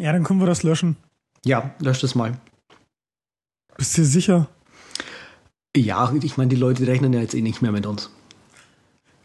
[0.00, 0.96] Ja, dann können wir das löschen.
[1.44, 2.38] Ja, lösch das mal.
[3.76, 4.48] Bist du dir sicher?
[5.76, 8.10] Ja, ich meine, die Leute rechnen ja jetzt eh nicht mehr mit uns.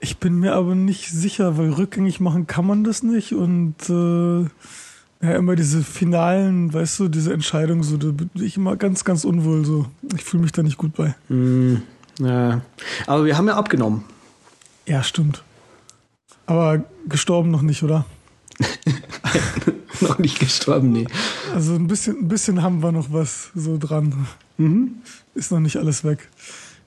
[0.01, 4.41] Ich bin mir aber nicht sicher, weil rückgängig machen kann man das nicht und äh,
[5.25, 9.23] ja, immer diese finalen, weißt du, diese Entscheidung, so, da bin ich immer ganz, ganz
[9.23, 9.86] unwohl so.
[10.14, 11.16] Ich fühle mich da nicht gut bei.
[11.30, 11.78] Mm,
[12.20, 12.62] ja.
[13.07, 14.04] Aber wir haben ja abgenommen.
[14.86, 15.42] Ja, stimmt.
[16.46, 18.05] Aber gestorben noch nicht, oder?
[20.01, 21.07] noch nicht gestorben, nee.
[21.54, 24.27] Also ein bisschen, ein bisschen haben wir noch was so dran.
[24.57, 24.96] Mhm.
[25.33, 26.29] Ist noch nicht alles weg.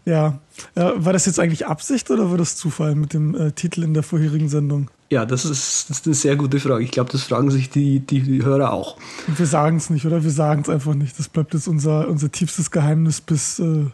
[0.05, 0.39] Ja.
[0.75, 1.05] ja.
[1.05, 4.03] War das jetzt eigentlich Absicht oder war das Zufall mit dem äh, Titel in der
[4.03, 4.91] vorherigen Sendung?
[5.11, 6.85] Ja, das ist, das ist eine sehr gute Frage.
[6.85, 8.97] Ich glaube, das fragen sich die, die Hörer auch.
[9.27, 10.23] Und wir sagen es nicht, oder?
[10.23, 11.19] Wir sagen es einfach nicht.
[11.19, 13.59] Das bleibt jetzt unser, unser tiefstes Geheimnis, bis.
[13.59, 13.87] Äh,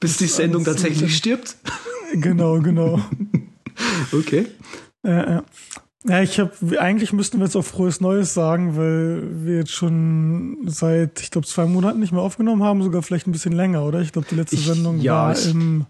[0.00, 1.56] bis die Sendung tatsächlich stirbt?
[2.14, 3.00] Genau, genau.
[4.12, 4.46] okay.
[5.04, 5.44] Ja,
[6.04, 6.22] ja.
[6.22, 11.20] Ich habe eigentlich müssten wir jetzt auch frohes Neues sagen, weil wir jetzt schon seit
[11.20, 14.00] ich glaube zwei Monaten nicht mehr aufgenommen haben, sogar vielleicht ein bisschen länger, oder?
[14.00, 15.86] Ich glaube die letzte ich, Sendung ja, war im,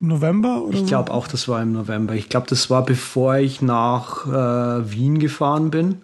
[0.00, 1.14] im, November oder Ich glaube so?
[1.14, 2.14] auch, das war im November.
[2.14, 6.02] Ich glaube, das war bevor ich nach äh, Wien gefahren bin.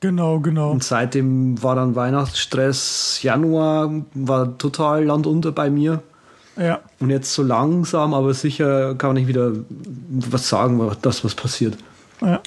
[0.00, 0.70] Genau, genau.
[0.70, 3.20] Und seitdem war dann Weihnachtsstress.
[3.22, 6.02] Januar war total Land unter bei mir.
[6.56, 6.80] Ja.
[7.00, 9.52] Und jetzt so langsam, aber sicher kann ich wieder
[10.08, 11.76] was sagen, das was passiert.
[12.20, 12.40] Ja.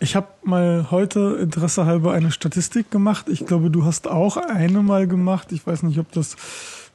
[0.00, 3.26] Ich habe mal heute Interesse halber eine Statistik gemacht.
[3.28, 5.50] Ich glaube, du hast auch eine mal gemacht.
[5.50, 6.36] Ich weiß nicht, ob das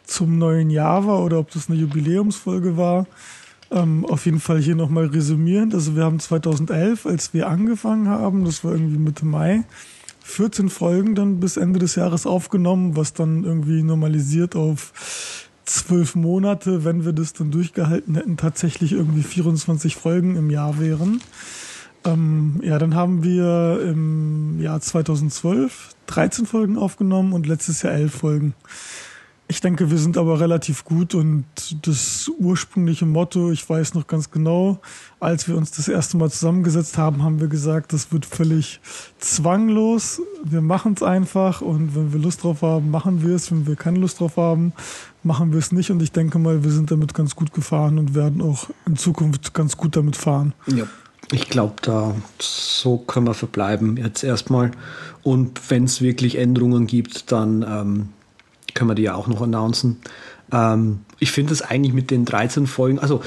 [0.06, 3.06] zum neuen Jahr war oder ob das eine Jubiläumsfolge war.
[3.72, 5.74] Ähm, auf jeden Fall hier nochmal resümierend.
[5.74, 9.64] Also wir haben 2011, als wir angefangen haben, das war irgendwie Mitte Mai,
[10.24, 14.94] 14 Folgen dann bis Ende des Jahres aufgenommen, was dann irgendwie normalisiert auf
[15.66, 21.22] zwölf Monate, wenn wir das dann durchgehalten hätten, tatsächlich irgendwie 24 Folgen im Jahr wären.
[22.06, 28.14] Ähm, ja, dann haben wir im Jahr 2012 13 Folgen aufgenommen und letztes Jahr 11
[28.14, 28.54] Folgen.
[29.50, 31.46] Ich denke, wir sind aber relativ gut und
[31.86, 34.80] das ursprüngliche Motto, ich weiß noch ganz genau,
[35.20, 38.80] als wir uns das erste Mal zusammengesetzt haben, haben wir gesagt, das wird völlig
[39.20, 40.22] zwanglos.
[40.44, 43.52] Wir machen es einfach und wenn wir Lust drauf haben, machen wir es.
[43.52, 44.74] Wenn wir keine Lust drauf haben,
[45.24, 45.92] machen wir es nicht.
[45.92, 49.54] Und ich denke mal, wir sind damit ganz gut gefahren und werden auch in Zukunft
[49.54, 50.54] ganz gut damit fahren.
[50.68, 50.86] Ja.
[51.34, 54.70] Ich glaube, da so können wir verbleiben jetzt erstmal.
[55.24, 58.10] Und wenn es wirklich Änderungen gibt, dann ähm,
[58.76, 59.98] können wir die ja auch noch announcen.
[60.52, 63.22] Ähm, ich finde es eigentlich mit den 13 Folgen, also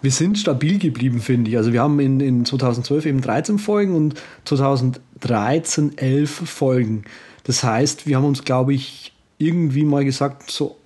[0.00, 1.58] wir sind stabil geblieben, finde ich.
[1.58, 4.14] Also wir haben in, in 2012 eben 13 Folgen und
[4.46, 7.04] 2013 11 Folgen.
[7.44, 10.78] Das heißt, wir haben uns, glaube ich, irgendwie mal gesagt, so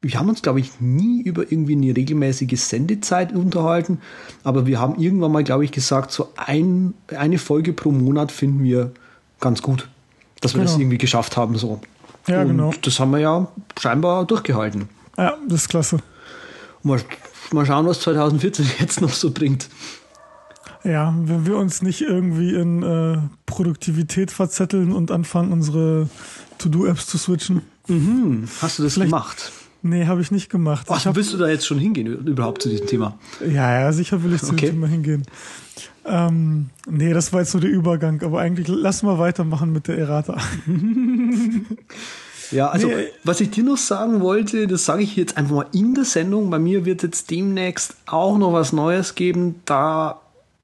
[0.00, 4.00] wir haben uns, glaube ich, nie über irgendwie eine regelmäßige Sendezeit unterhalten,
[4.44, 8.62] aber wir haben irgendwann mal, glaube ich, gesagt, so ein, eine Folge pro Monat finden
[8.62, 8.92] wir
[9.40, 9.88] ganz gut,
[10.40, 10.70] dass wir genau.
[10.70, 11.56] das irgendwie geschafft haben.
[11.56, 11.80] So.
[12.28, 12.72] Ja, Und genau.
[12.82, 13.48] Das haben wir ja
[13.78, 14.88] scheinbar durchgehalten.
[15.16, 15.98] Ja, das ist klasse.
[16.84, 17.00] Mal,
[17.52, 19.68] mal schauen, was 2014 jetzt noch so bringt.
[20.84, 26.08] Ja, wenn wir uns nicht irgendwie in äh, Produktivität verzetteln und anfangen, unsere
[26.58, 27.62] To-Do-Apps zu switchen.
[27.88, 28.48] Mhm.
[28.62, 29.52] Hast du das Vielleicht, gemacht?
[29.82, 30.86] Nee, habe ich nicht gemacht.
[30.90, 33.18] Ach, hab, willst du da jetzt schon hingehen, überhaupt zu diesem Thema?
[33.40, 34.66] Ja, ja, sicher will ich zu okay.
[34.66, 35.24] dem Thema hingehen.
[36.04, 39.98] Ähm, nee, das war jetzt so der Übergang, aber eigentlich lass mal weitermachen mit der
[39.98, 40.38] Errata.
[42.50, 43.08] ja, also nee.
[43.24, 46.50] was ich dir noch sagen wollte, das sage ich jetzt einfach mal in der Sendung.
[46.50, 49.56] Bei mir wird jetzt demnächst auch noch was Neues geben.
[49.64, 50.20] Da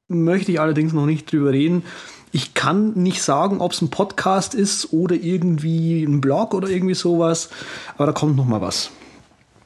[0.08, 1.84] möchte ich allerdings noch nicht drüber reden.
[2.32, 6.94] Ich kann nicht sagen, ob es ein Podcast ist oder irgendwie ein Blog oder irgendwie
[6.94, 7.50] sowas,
[7.96, 8.90] aber da kommt noch mal was.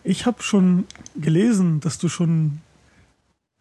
[0.08, 0.86] Ich habe schon
[1.16, 2.60] gelesen, dass du schon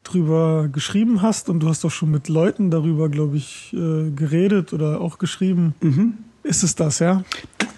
[0.03, 4.71] drüber geschrieben hast und du hast auch schon mit Leuten darüber, glaube ich, äh, geredet
[4.71, 5.75] oder auch geschrieben.
[5.81, 6.13] Mhm.
[6.43, 7.25] Ist es das, ja?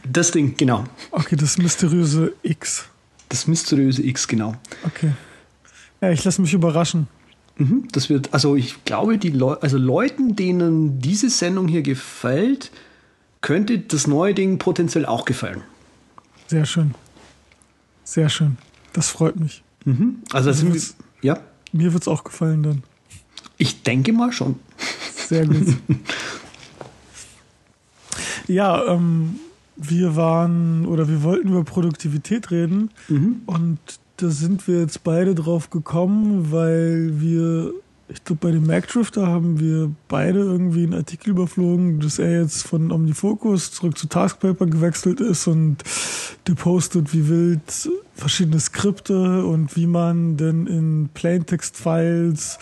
[0.07, 0.83] Das Ding, genau.
[1.09, 2.85] Okay, das mysteriöse X.
[3.29, 4.53] Das mysteriöse X, genau.
[4.85, 5.13] Okay.
[5.99, 7.07] Ja, ich lasse mich überraschen.
[7.57, 12.69] Mhm, das wird, also ich glaube, die Leute, also Leuten, denen diese Sendung hier gefällt,
[13.41, 15.63] könnte das neue Ding potenziell auch gefallen.
[16.45, 16.93] Sehr schön.
[18.09, 18.57] Sehr schön.
[18.91, 19.61] Das freut mich.
[19.85, 20.23] Mhm.
[20.33, 20.81] Also, also wir,
[21.21, 21.39] ja.
[21.71, 22.83] Mir wird es auch gefallen dann.
[23.59, 24.55] Ich denke mal schon.
[25.27, 25.77] Sehr gut.
[28.47, 29.35] ja, ähm,
[29.75, 33.43] wir waren oder wir wollten über Produktivität reden mhm.
[33.45, 33.77] und
[34.17, 37.73] da sind wir jetzt beide drauf gekommen, weil wir
[38.11, 42.63] ich glaube, bei dem MacDrifter haben wir beide irgendwie einen Artikel überflogen, dass er jetzt
[42.63, 45.77] von OmniFocus zurück zu Taskpaper gewechselt ist und
[46.47, 46.55] der
[47.13, 52.57] wie wild verschiedene Skripte und wie man denn in Plaintext-Files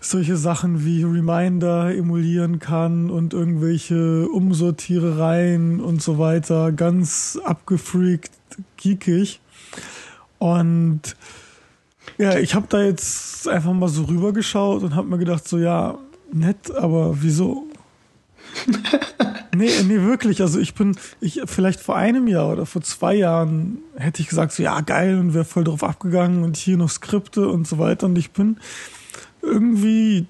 [0.00, 6.72] solche Sachen wie Reminder emulieren kann und irgendwelche Umsortierereien und so weiter.
[6.72, 8.30] Ganz abgefreakt,
[8.76, 9.40] geekig.
[10.38, 11.16] Und
[12.18, 15.98] ja, ich habe da jetzt einfach mal so rübergeschaut und habe mir gedacht, so ja,
[16.32, 17.66] nett, aber wieso?
[19.56, 20.40] nee, nee, wirklich.
[20.40, 24.52] Also ich bin, ich, vielleicht vor einem Jahr oder vor zwei Jahren hätte ich gesagt,
[24.52, 28.06] so ja, geil und wäre voll drauf abgegangen und hier noch Skripte und so weiter.
[28.06, 28.58] Und ich bin
[29.42, 30.26] irgendwie,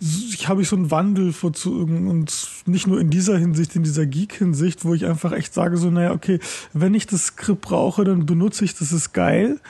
[0.00, 4.06] ich habe ich so einen Wandel vorzogen und nicht nur in dieser Hinsicht, in dieser
[4.06, 6.40] Geek-Hinsicht, wo ich einfach echt sage, so, naja, okay,
[6.72, 9.60] wenn ich das Skript brauche, dann benutze ich, das ist geil.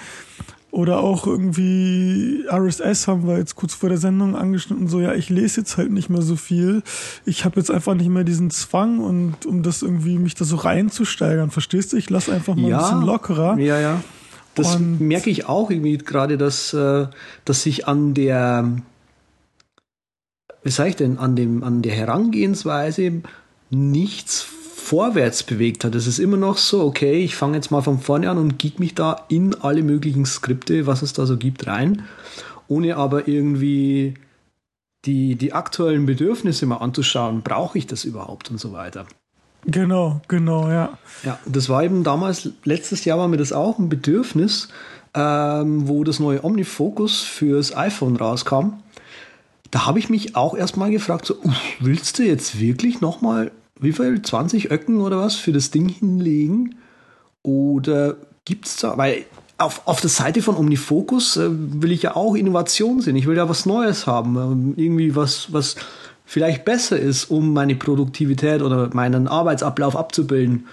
[0.73, 5.29] Oder auch irgendwie RSS haben wir jetzt kurz vor der Sendung angeschnitten, so ja, ich
[5.29, 6.83] lese jetzt halt nicht mehr so viel.
[7.25, 10.57] Ich habe jetzt einfach nicht mehr diesen Zwang und um das irgendwie mich da so
[10.57, 11.97] reinzusteigern, verstehst du?
[11.97, 13.59] Ich lass einfach mal ja, ein bisschen lockerer.
[13.59, 14.01] Ja, ja.
[14.55, 17.07] Das und merke ich auch irgendwie gerade, dass, äh,
[17.45, 18.71] dass sich an der,
[20.63, 23.23] wie sage ich denn, an dem, an der Herangehensweise
[23.71, 24.47] nichts
[24.91, 25.95] vorwärts bewegt hat.
[25.95, 28.81] Es ist immer noch so, okay, ich fange jetzt mal von vorne an und geek
[28.81, 32.03] mich da in alle möglichen Skripte, was es da so gibt, rein,
[32.67, 34.15] ohne aber irgendwie
[35.05, 39.07] die, die aktuellen Bedürfnisse mal anzuschauen, brauche ich das überhaupt und so weiter.
[39.65, 40.99] Genau, genau, ja.
[41.23, 44.71] Ja, das war eben damals, letztes Jahr war mir das auch ein Bedürfnis,
[45.15, 48.73] ähm, wo das neue OmniFocus fürs iPhone rauskam.
[49.71, 51.37] Da habe ich mich auch erstmal gefragt, so,
[51.79, 54.21] willst du jetzt wirklich nochmal wie viel?
[54.23, 56.77] 20 Öcken oder was für das Ding hinlegen?
[57.43, 59.25] Oder gibt es da, weil
[59.59, 63.17] auf, auf der Seite von Omnifocus äh, will ich ja auch Innovation sehen.
[63.17, 64.75] Ich will ja was Neues haben.
[64.77, 65.77] Äh, irgendwie was, was
[66.25, 70.67] vielleicht besser ist, um meine Produktivität oder meinen Arbeitsablauf abzubilden.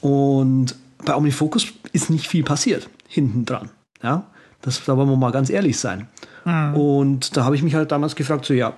[0.00, 3.70] Und bei Omnifocus ist nicht viel passiert hinten dran.
[4.02, 4.26] Ja,
[4.62, 6.08] das, da wollen wir mal ganz ehrlich sein.
[6.44, 6.74] Mhm.
[6.74, 8.72] Und da habe ich mich halt damals gefragt, so ja,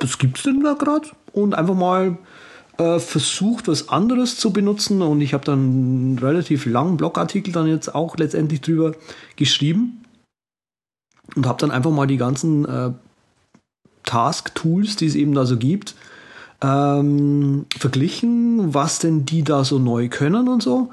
[0.00, 1.08] was gibt's denn da gerade?
[1.32, 2.18] Und einfach mal
[2.82, 7.66] äh, versucht, was anderes zu benutzen und ich habe dann einen relativ langen Blogartikel dann
[7.66, 8.92] jetzt auch letztendlich drüber
[9.36, 10.04] geschrieben
[11.36, 12.90] und habe dann einfach mal die ganzen äh,
[14.04, 15.94] Task-Tools, die es eben da so gibt,
[16.62, 20.90] ähm, verglichen, was denn die da so neu können und so.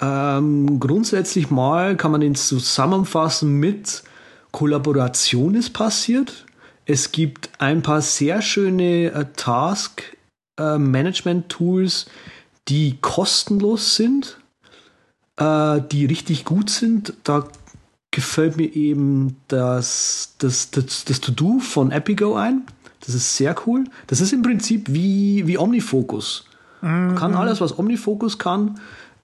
[0.00, 4.02] Ähm, grundsätzlich mal kann man den zusammenfassen mit
[4.50, 6.46] Kollaboration ist passiert.
[6.84, 10.02] Es gibt ein paar sehr schöne äh, Task
[10.58, 12.06] äh, Management-Tools,
[12.68, 14.38] die kostenlos sind,
[15.36, 17.14] äh, die richtig gut sind.
[17.24, 17.48] Da
[18.10, 22.62] gefällt mir eben das, das, das, das To-Do von Epigo ein.
[23.00, 23.84] Das ist sehr cool.
[24.06, 26.44] Das ist im Prinzip wie, wie Omnifocus.
[26.82, 27.16] Mhm.
[27.16, 28.78] Kann alles, was Omnifocus kann,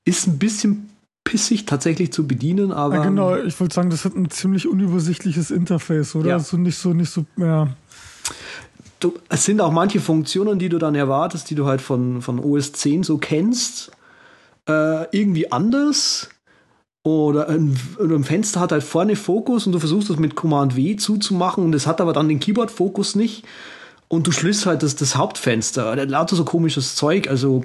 [0.05, 0.89] ist ein bisschen
[1.23, 2.97] pissig tatsächlich zu bedienen, aber.
[2.97, 6.31] Ja, genau, ich wollte sagen, das hat ein ziemlich unübersichtliches Interface, oder?
[6.31, 6.35] Ja.
[6.37, 7.69] Also nicht so, nicht so, ja
[9.01, 12.39] du, es sind auch manche Funktionen, die du dann erwartest, die du halt von, von
[12.39, 13.91] OS 10 so kennst,
[14.69, 16.29] äh, irgendwie anders.
[17.05, 20.97] Oder ein, ein, Fenster hat halt vorne Fokus und du versuchst das mit Command W
[20.97, 23.45] zuzumachen und es hat aber dann den Keyboard-Fokus nicht.
[24.09, 25.95] Und du schließt halt das, das Hauptfenster.
[26.07, 27.29] Lauter so komisches Zeug.
[27.29, 27.65] Also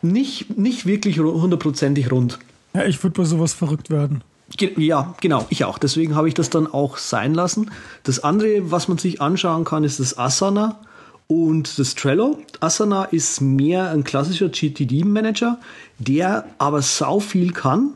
[0.00, 2.38] nicht, nicht wirklich hundertprozentig rund.
[2.74, 4.22] Ja, ich würde bei sowas verrückt werden.
[4.58, 5.78] Ja, genau, ich auch.
[5.78, 7.70] Deswegen habe ich das dann auch sein lassen.
[8.02, 10.78] Das andere, was man sich anschauen kann, ist das Asana
[11.26, 12.38] und das Trello.
[12.60, 15.58] Asana ist mehr ein klassischer GTD-Manager,
[15.98, 17.94] der aber sau viel kann.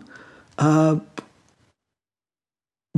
[0.56, 0.94] Äh,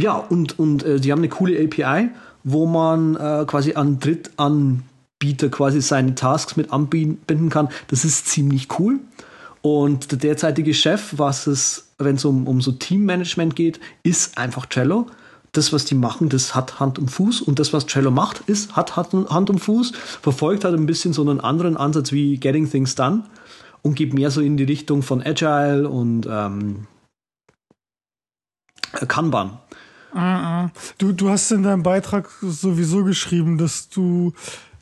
[0.01, 2.11] ja, und, und äh, die haben eine coole API,
[2.45, 7.69] wo man äh, quasi an Drittanbieter quasi seine Tasks mit anbinden kann.
[7.89, 9.01] Das ist ziemlich cool.
[9.61, 14.67] Und der derzeitige Chef, was es, wenn es um, um so Teammanagement geht, ist einfach
[14.67, 15.07] Trello.
[15.53, 17.43] Das, was die machen, das hat Hand und Fuß.
[17.43, 19.93] Und das, was Trello macht, ist, hat Hand und Fuß.
[20.23, 23.25] Verfolgt halt ein bisschen so einen anderen Ansatz wie Getting Things Done
[23.83, 26.87] und geht mehr so in die Richtung von Agile und ähm,
[29.09, 29.59] Kanban.
[30.99, 34.33] Du, du hast in deinem Beitrag sowieso geschrieben, dass du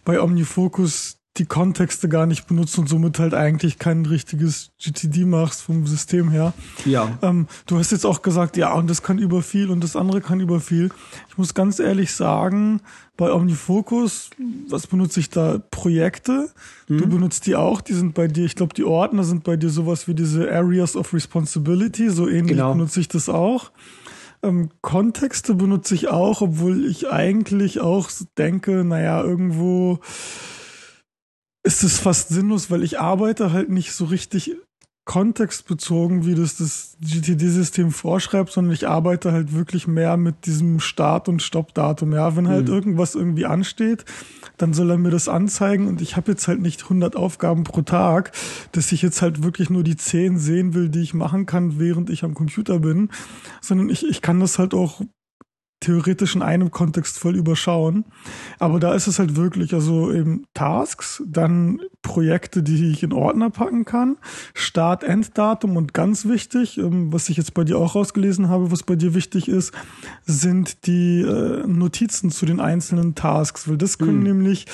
[0.04, 5.62] bei OmniFocus die Kontexte gar nicht benutzt und somit halt eigentlich kein richtiges GTD machst
[5.62, 6.52] vom System her.
[6.84, 7.18] Ja.
[7.22, 10.20] Ähm, du hast jetzt auch gesagt, ja, und das kann über viel und das andere
[10.20, 10.90] kann über viel.
[11.28, 12.80] Ich muss ganz ehrlich sagen,
[13.16, 14.30] bei OmniFocus,
[14.68, 15.58] was benutze ich da?
[15.70, 16.50] Projekte.
[16.88, 16.98] Mhm.
[16.98, 19.70] Du benutzt die auch, die sind bei dir, ich glaube, die Ordner sind bei dir
[19.70, 22.72] sowas wie diese Areas of Responsibility, so ähnlich genau.
[22.72, 23.70] benutze ich das auch.
[24.42, 30.00] Ähm, Kontexte benutze ich auch, obwohl ich eigentlich auch denke, naja, irgendwo
[31.66, 34.56] ist es fast sinnlos, weil ich arbeite halt nicht so richtig
[35.04, 41.28] kontextbezogen, wie das das GTD-System vorschreibt, sondern ich arbeite halt wirklich mehr mit diesem Start-
[41.28, 42.12] und Stoppdatum.
[42.12, 42.74] Ja, wenn halt mhm.
[42.74, 44.04] irgendwas irgendwie ansteht,
[44.56, 47.82] dann soll er mir das anzeigen und ich habe jetzt halt nicht 100 Aufgaben pro
[47.82, 48.32] Tag,
[48.72, 52.10] dass ich jetzt halt wirklich nur die 10 sehen will, die ich machen kann, während
[52.10, 53.10] ich am Computer bin,
[53.60, 55.02] sondern ich, ich kann das halt auch
[55.80, 58.04] theoretisch in einem Kontext voll überschauen.
[58.58, 63.50] Aber da ist es halt wirklich, also eben Tasks, dann Projekte, die ich in Ordner
[63.50, 64.16] packen kann,
[64.54, 68.96] Start-End-Datum und ganz wichtig, ähm, was ich jetzt bei dir auch rausgelesen habe, was bei
[68.96, 69.72] dir wichtig ist,
[70.24, 74.24] sind die äh, Notizen zu den einzelnen Tasks, weil das können mhm.
[74.24, 74.66] nämlich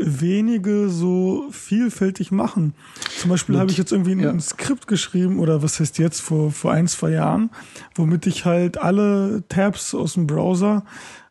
[0.00, 2.74] wenige so vielfältig machen.
[3.18, 4.40] Zum Beispiel habe ich jetzt irgendwie ein, ja.
[4.40, 7.50] Skript geschrieben oder was heißt jetzt vor, vor ein, zwei Jahren,
[7.94, 10.84] womit ich halt alle Tabs aus dem Browser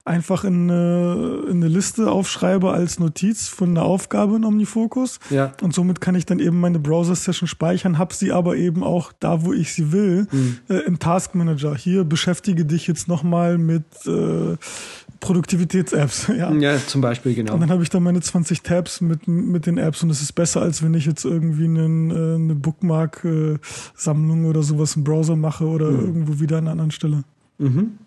[0.07, 5.19] einfach in eine, in eine Liste aufschreibe als Notiz von einer Aufgabe in OmniFocus.
[5.29, 5.51] Ja.
[5.61, 9.43] Und somit kann ich dann eben meine Browser-Session speichern, habe sie aber eben auch da,
[9.45, 10.59] wo ich sie will, mhm.
[10.69, 11.75] äh, im Task Manager.
[11.75, 14.55] Hier beschäftige dich jetzt nochmal mit äh,
[15.19, 16.27] Produktivitäts-Apps.
[16.37, 16.51] Ja.
[16.53, 17.53] ja, zum Beispiel, genau.
[17.53, 20.33] Und dann habe ich da meine 20 Tabs mit, mit den Apps und es ist
[20.33, 25.65] besser, als wenn ich jetzt irgendwie einen, äh, eine Bookmark-Sammlung oder sowas im Browser mache
[25.65, 25.99] oder mhm.
[25.99, 27.23] irgendwo wieder an einer anderen Stelle.
[27.57, 27.97] Mhm.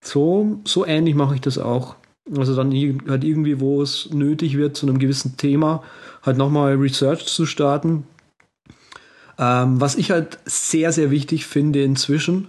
[0.00, 1.96] So, so ähnlich mache ich das auch.
[2.34, 2.72] Also dann
[3.08, 5.82] halt irgendwie, wo es nötig wird, zu einem gewissen Thema
[6.22, 8.04] halt nochmal Research zu starten.
[9.38, 12.48] Ähm, was ich halt sehr, sehr wichtig finde inzwischen,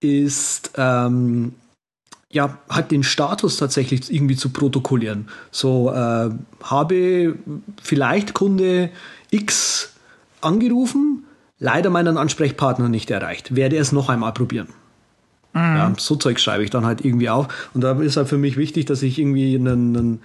[0.00, 1.52] ist ähm,
[2.34, 5.28] ja, halt den Status tatsächlich irgendwie zu protokollieren.
[5.52, 6.30] So, äh,
[6.64, 7.38] habe
[7.80, 8.90] vielleicht Kunde
[9.30, 9.92] X
[10.40, 11.24] angerufen,
[11.60, 13.54] leider meinen Ansprechpartner nicht erreicht.
[13.54, 14.66] Werde es noch einmal probieren.
[15.52, 15.60] Mhm.
[15.60, 17.70] Ja, so Zeug schreibe ich dann halt irgendwie auf.
[17.72, 20.22] Und da ist halt für mich wichtig, dass ich irgendwie einen, einen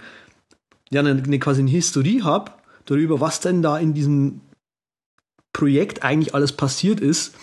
[0.90, 2.50] ja, eine, eine quasi eine Historie habe
[2.86, 4.40] darüber, was denn da in diesem
[5.52, 7.34] Projekt eigentlich alles passiert ist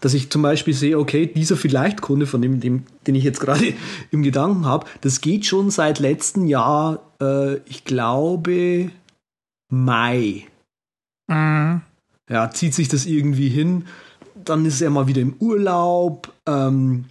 [0.00, 3.40] dass ich zum Beispiel sehe, okay, dieser vielleicht Kunde, von dem, dem den ich jetzt
[3.40, 3.74] gerade
[4.10, 8.90] im Gedanken habe, das geht schon seit letztem Jahr, äh, ich glaube,
[9.68, 10.46] Mai.
[11.28, 11.82] Mhm.
[12.28, 13.86] Ja, zieht sich das irgendwie hin.
[14.44, 16.32] Dann ist er mal wieder im Urlaub.
[16.46, 17.06] Ähm,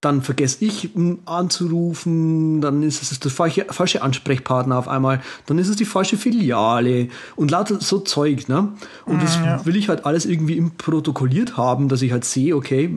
[0.00, 0.90] dann vergesse ich
[1.24, 6.16] anzurufen, dann ist es der falsche, falsche Ansprechpartner auf einmal, dann ist es die falsche
[6.16, 8.68] Filiale und lauter so Zeug, ne?
[9.06, 9.64] Und das ja.
[9.66, 12.96] will ich halt alles irgendwie im protokolliert haben, dass ich halt sehe, okay,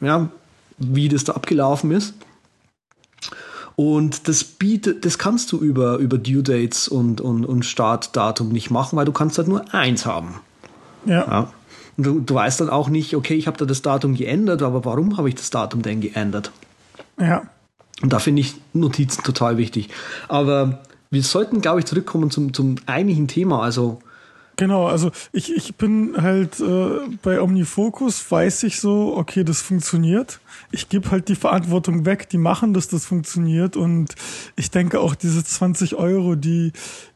[0.00, 0.30] ja,
[0.78, 2.14] wie das da abgelaufen ist.
[3.76, 8.70] Und das bietet, das kannst du über, über Due Dates und, und, und Startdatum nicht
[8.70, 10.40] machen, weil du kannst halt nur eins haben.
[11.06, 11.20] ja.
[11.20, 11.52] ja.
[12.02, 15.16] Du, du weißt dann auch nicht, okay, ich habe da das Datum geändert, aber warum
[15.16, 16.52] habe ich das Datum denn geändert?
[17.18, 17.42] Ja.
[18.02, 19.88] Und da finde ich Notizen total wichtig.
[20.28, 20.80] Aber
[21.10, 23.62] wir sollten, glaube ich, zurückkommen zum, zum eigentlichen Thema.
[23.62, 24.00] Also
[24.56, 30.40] Genau, also ich, ich bin halt äh, bei OmniFocus, weiß ich so, okay, das funktioniert.
[30.70, 33.76] Ich gebe halt die Verantwortung weg, die machen, dass das funktioniert.
[33.76, 34.14] Und
[34.56, 36.72] ich denke auch diese 20 Euro, die,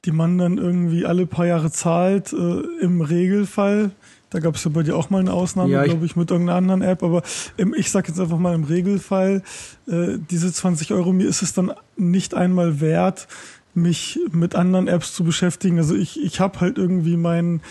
[0.06, 3.90] die man dann irgendwie alle paar Jahre zahlt, äh, im Regelfall,
[4.36, 6.58] da gab es ja bei dir auch mal eine Ausnahme, ja, glaube ich, mit irgendeiner
[6.58, 7.02] anderen App.
[7.02, 7.22] Aber
[7.56, 9.42] im, ich sage jetzt einfach mal im Regelfall,
[9.88, 13.28] äh, diese 20 Euro, mir ist es dann nicht einmal wert,
[13.72, 15.78] mich mit anderen Apps zu beschäftigen.
[15.78, 17.62] Also ich, ich habe halt irgendwie mein,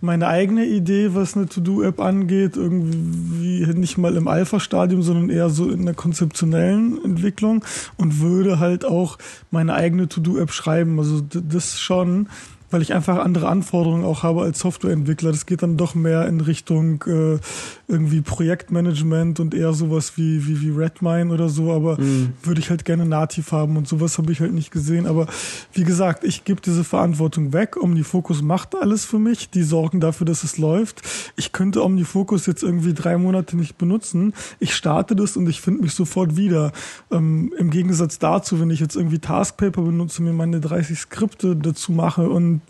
[0.00, 5.68] meine eigene Idee, was eine To-Do-App angeht, irgendwie nicht mal im Alpha-Stadium, sondern eher so
[5.68, 7.62] in der konzeptionellen Entwicklung
[7.98, 9.18] und würde halt auch
[9.50, 10.98] meine eigene To-Do-App schreiben.
[10.98, 12.28] Also das schon
[12.74, 15.30] weil ich einfach andere Anforderungen auch habe als Softwareentwickler.
[15.30, 17.38] Das geht dann doch mehr in Richtung äh,
[17.86, 22.32] irgendwie Projektmanagement und eher sowas wie, wie, wie Redmine oder so, aber mhm.
[22.42, 25.06] würde ich halt gerne nativ haben und sowas habe ich halt nicht gesehen.
[25.06, 25.28] Aber
[25.72, 27.76] wie gesagt, ich gebe diese Verantwortung weg.
[27.80, 29.50] OmniFocus macht alles für mich.
[29.50, 31.02] Die sorgen dafür, dass es läuft.
[31.36, 34.34] Ich könnte OmniFocus jetzt irgendwie drei Monate nicht benutzen.
[34.58, 36.72] Ich starte das und ich finde mich sofort wieder.
[37.12, 41.92] Ähm, Im Gegensatz dazu, wenn ich jetzt irgendwie Taskpaper benutze, mir meine 30 Skripte dazu
[41.92, 42.63] mache und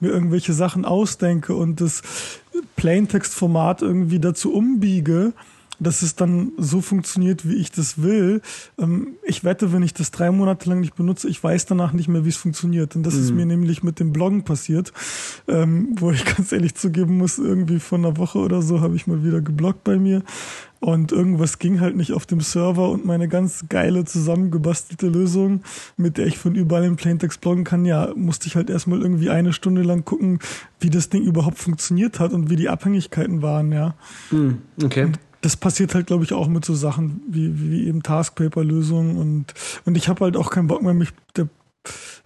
[0.00, 2.02] mir irgendwelche Sachen ausdenke und das
[2.76, 5.32] Plaintext-Format irgendwie dazu umbiege,
[5.78, 8.40] dass es dann so funktioniert, wie ich das will.
[8.78, 12.08] Ähm, ich wette, wenn ich das drei Monate lang nicht benutze, ich weiß danach nicht
[12.08, 12.96] mehr, wie es funktioniert.
[12.96, 13.20] Und das mhm.
[13.20, 14.92] ist mir nämlich mit dem Bloggen passiert,
[15.48, 19.06] ähm, wo ich ganz ehrlich zugeben muss, irgendwie vor einer Woche oder so habe ich
[19.06, 20.22] mal wieder gebloggt bei mir
[20.80, 25.62] und irgendwas ging halt nicht auf dem Server und meine ganz geile zusammengebastelte Lösung,
[25.96, 29.30] mit der ich von überall in Plaintext bloggen kann, ja, musste ich halt erstmal irgendwie
[29.30, 30.38] eine Stunde lang gucken,
[30.80, 33.94] wie das Ding überhaupt funktioniert hat und wie die Abhängigkeiten waren, ja.
[34.30, 35.04] Hm, okay.
[35.04, 39.54] Und das passiert halt, glaube ich, auch mit so Sachen wie, wie eben Taskpaper-Lösungen und,
[39.84, 41.48] und ich habe halt auch keinen Bock mehr, mich der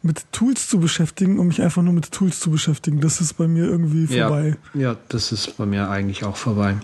[0.02, 3.00] mit Tools zu beschäftigen, um mich einfach nur mit Tools zu beschäftigen.
[3.00, 4.56] Das ist bei mir irgendwie vorbei.
[4.74, 6.76] Ja, ja das ist bei mir eigentlich auch vorbei.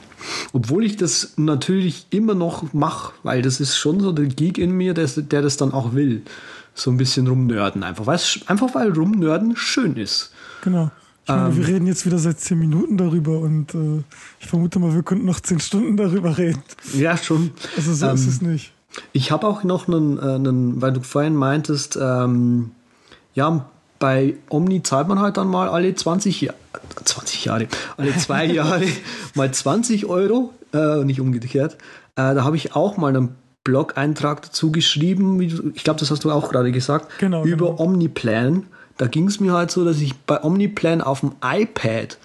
[0.52, 4.72] Obwohl ich das natürlich immer noch mache, weil das ist schon so der Geek in
[4.72, 6.22] mir, der, der das dann auch will.
[6.74, 8.06] So ein bisschen rumnörden einfach.
[8.06, 10.32] Weil's, einfach weil rumnörden schön ist.
[10.62, 10.90] Genau.
[11.26, 14.02] Meine, ähm, wir reden jetzt wieder seit zehn Minuten darüber und äh,
[14.40, 16.62] ich vermute mal, wir könnten noch zehn Stunden darüber reden.
[16.94, 17.50] Ja, schon.
[17.76, 18.72] Also so ähm, ist es nicht.
[19.12, 22.70] Ich habe auch noch einen, äh, einen, weil du vorhin meintest, ähm,
[23.34, 23.66] ja,
[23.98, 26.58] bei Omni zahlt man halt dann mal alle 20 Jahre,
[27.04, 28.86] 20 Jahre, alle zwei Jahre
[29.34, 31.74] mal 20 Euro, äh, nicht umgekehrt.
[32.16, 36.30] Äh, da habe ich auch mal einen Blog-Eintrag dazu geschrieben, ich glaube, das hast du
[36.30, 37.80] auch gerade gesagt, genau, über genau.
[37.80, 38.66] Omniplan.
[38.96, 42.16] Da ging es mir halt so, dass ich bei Omniplan auf dem iPad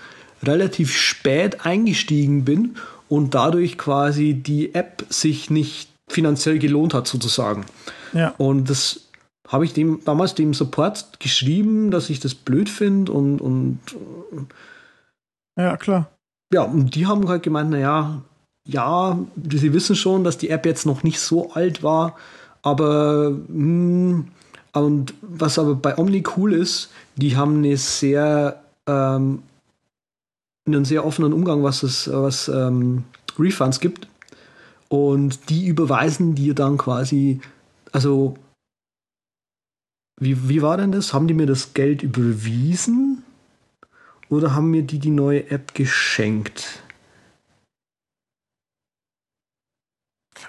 [0.43, 2.75] relativ spät eingestiegen bin
[3.09, 7.65] und dadurch quasi die App sich nicht finanziell gelohnt hat, sozusagen.
[8.13, 8.33] Ja.
[8.37, 9.07] Und das
[9.47, 13.79] habe ich dem damals dem Support geschrieben, dass ich das blöd finde und, und
[15.57, 16.09] ja, klar.
[16.53, 18.21] Ja, und die haben halt gemeint, naja,
[18.65, 22.15] ja, sie wissen schon, dass die App jetzt noch nicht so alt war,
[22.61, 24.27] aber mh, hm,
[24.73, 29.43] und was aber bei Omni cool ist, die haben eine sehr ähm,
[30.65, 33.03] einen sehr offenen Umgang, was es was ähm,
[33.37, 34.07] Refunds gibt
[34.91, 37.39] und die überweisen dir dann quasi,
[37.93, 38.35] also
[40.19, 41.13] wie, wie war denn das?
[41.13, 43.23] Haben die mir das Geld überwiesen?
[44.27, 46.83] Oder haben mir die die neue App geschenkt?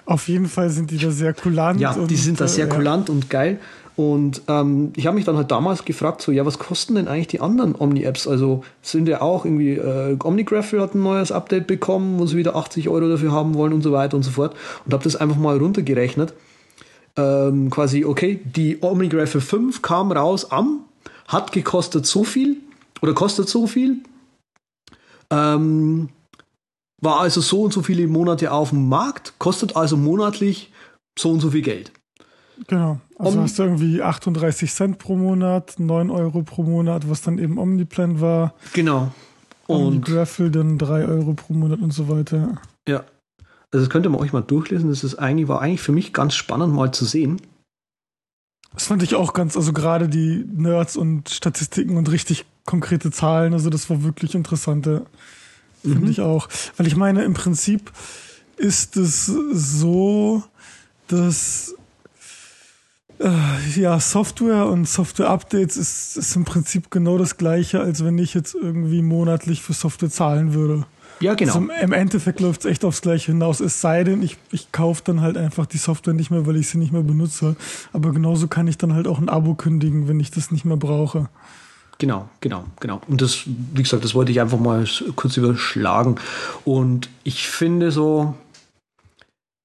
[0.05, 1.79] Auf jeden Fall sind die da sehr kulant.
[1.79, 3.15] Ja, die sind da sehr äh, kulant ja.
[3.15, 3.61] und geil.
[3.95, 7.27] Und ähm, ich habe mich dann halt damals gefragt, so, ja, was kosten denn eigentlich
[7.27, 8.27] die anderen Omni-Apps?
[8.27, 12.55] Also sind ja auch irgendwie, äh, OmniGraffle hat ein neues Update bekommen, wo sie wieder
[12.55, 14.55] 80 Euro dafür haben wollen und so weiter und so fort.
[14.85, 16.33] Und habe das einfach mal runtergerechnet
[17.15, 20.85] ähm, quasi, okay, die OmniGraffle 5 kam raus am,
[21.27, 22.57] hat gekostet so viel
[23.01, 23.97] oder kostet so viel,
[25.29, 26.09] ähm,
[27.01, 30.71] war also so und so viele Monate auf dem Markt, kostet also monatlich
[31.17, 31.91] so und so viel Geld.
[32.67, 32.99] Genau.
[33.23, 37.37] Also um, hast du irgendwie 38 Cent pro Monat, 9 Euro pro Monat, was dann
[37.37, 38.53] eben Omniplan war.
[38.73, 39.11] Genau.
[39.67, 42.61] Und OmniGraffle dann 3 Euro pro Monat und so weiter.
[42.87, 43.03] Ja.
[43.71, 44.89] Also das könnte man euch mal durchlesen.
[44.89, 47.41] Das ist eigentlich, war eigentlich für mich ganz spannend mal zu sehen.
[48.73, 53.53] Das fand ich auch ganz, also gerade die Nerds und Statistiken und richtig konkrete Zahlen,
[53.53, 54.85] also das war wirklich interessant.
[54.85, 56.09] Finde mhm.
[56.09, 56.47] ich auch.
[56.77, 57.91] Weil ich meine, im Prinzip
[58.57, 60.43] ist es so,
[61.07, 61.75] dass
[63.75, 68.55] ja, Software und Software-Updates ist, ist im Prinzip genau das gleiche, als wenn ich jetzt
[68.55, 70.85] irgendwie monatlich für Software zahlen würde.
[71.19, 71.53] Ja, genau.
[71.53, 73.59] Also Im Endeffekt läuft es echt aufs Gleiche hinaus.
[73.59, 76.69] Es sei denn, ich, ich kaufe dann halt einfach die Software nicht mehr, weil ich
[76.69, 77.55] sie nicht mehr benutze.
[77.93, 80.77] Aber genauso kann ich dann halt auch ein Abo kündigen, wenn ich das nicht mehr
[80.77, 81.29] brauche.
[81.99, 82.99] Genau, genau, genau.
[83.07, 86.15] Und das, wie gesagt, das wollte ich einfach mal kurz überschlagen.
[86.65, 88.35] Und ich finde so,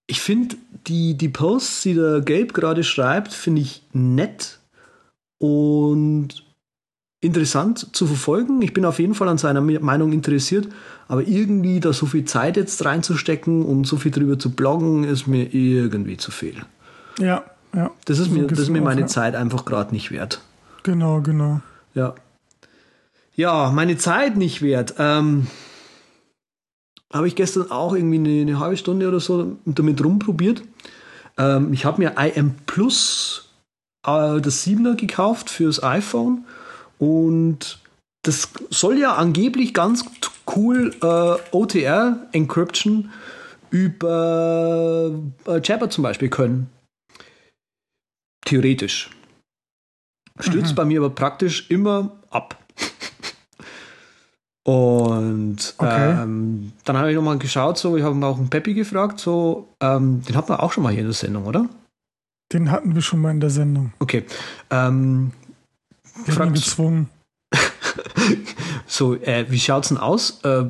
[0.09, 0.57] ich finde
[0.88, 4.59] die, die Posts, die der Gabe gerade schreibt, finde ich nett
[5.38, 6.44] und
[7.21, 8.62] interessant zu verfolgen.
[8.62, 10.68] Ich bin auf jeden Fall an seiner Meinung interessiert,
[11.09, 15.27] aber irgendwie da so viel Zeit jetzt reinzustecken und so viel drüber zu bloggen, ist
[15.27, 16.57] mir irgendwie zu viel.
[17.18, 17.44] Ja,
[17.75, 17.90] ja.
[18.07, 20.40] Das ist so mir, das ist mir meine auch, Zeit einfach gerade nicht wert.
[20.85, 21.61] Genau, genau.
[21.94, 22.14] Ja.
[23.35, 24.94] Ja, meine Zeit nicht wert.
[24.99, 25.49] Ähm,
[27.12, 30.62] habe ich gestern auch irgendwie eine, eine, halbe Stunde oder so damit rumprobiert.
[31.38, 33.51] Ähm, ich habe mir IM Plus
[34.07, 36.44] äh, das 7er gekauft fürs iPhone
[36.99, 37.79] und
[38.23, 40.05] das soll ja angeblich ganz
[40.55, 43.11] cool äh, OTR Encryption
[43.71, 45.12] über
[45.47, 46.71] äh, Jabber zum Beispiel können.
[48.44, 49.11] Theoretisch.
[50.40, 50.77] Stürzt mhm.
[50.77, 52.57] bei mir aber praktisch immer ab.
[54.69, 56.11] Und okay.
[56.11, 60.23] ähm, dann habe ich nochmal geschaut, so, ich habe auch einen Peppi gefragt, so, ähm,
[60.29, 61.71] den hatten wir auch schon mal hier in der Sendung, oder?
[62.53, 63.95] Den hatten wir schon mal in der Sendung.
[63.99, 64.27] Okay.
[64.69, 65.33] Ähm,
[66.27, 67.09] wir haben gezwungen.
[68.87, 70.41] so, äh, wie schaut's denn aus?
[70.45, 70.67] Äh,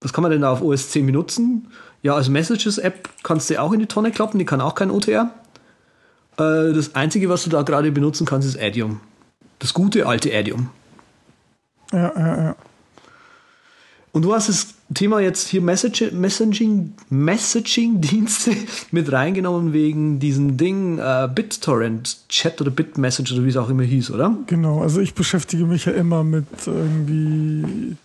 [0.00, 1.68] was kann man denn da auf OS 10 benutzen?
[2.00, 5.28] Ja, also Messages-App kannst du auch in die Tonne klappen, die kann auch kein OTR.
[6.38, 9.02] Äh, das Einzige, was du da gerade benutzen kannst, ist Adium.
[9.58, 10.70] Das gute alte Adium.
[11.92, 12.56] Ja, ja, ja.
[14.14, 18.52] Und du hast das Thema jetzt hier Messaging, Messaging-Dienste
[18.92, 24.12] mit reingenommen wegen diesem Ding äh, BitTorrent-Chat oder BitMessage oder wie es auch immer hieß,
[24.12, 24.36] oder?
[24.46, 27.96] Genau, also ich beschäftige mich ja immer mit irgendwie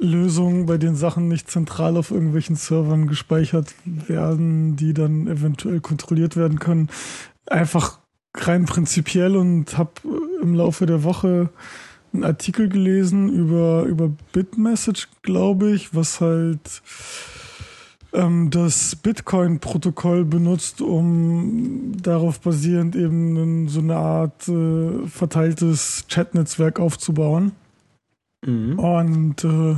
[0.00, 6.34] Lösungen, bei denen Sachen nicht zentral auf irgendwelchen Servern gespeichert werden, die dann eventuell kontrolliert
[6.34, 6.88] werden können.
[7.46, 8.00] Einfach
[8.34, 9.92] rein prinzipiell und habe
[10.42, 11.50] im Laufe der Woche
[12.16, 16.82] einen Artikel gelesen über, über Bitmessage, glaube ich, was halt
[18.12, 27.52] ähm, das Bitcoin-Protokoll benutzt, um darauf basierend eben so eine Art äh, verteiltes Chat-Netzwerk aufzubauen.
[28.44, 28.78] Mhm.
[28.78, 29.76] Und äh,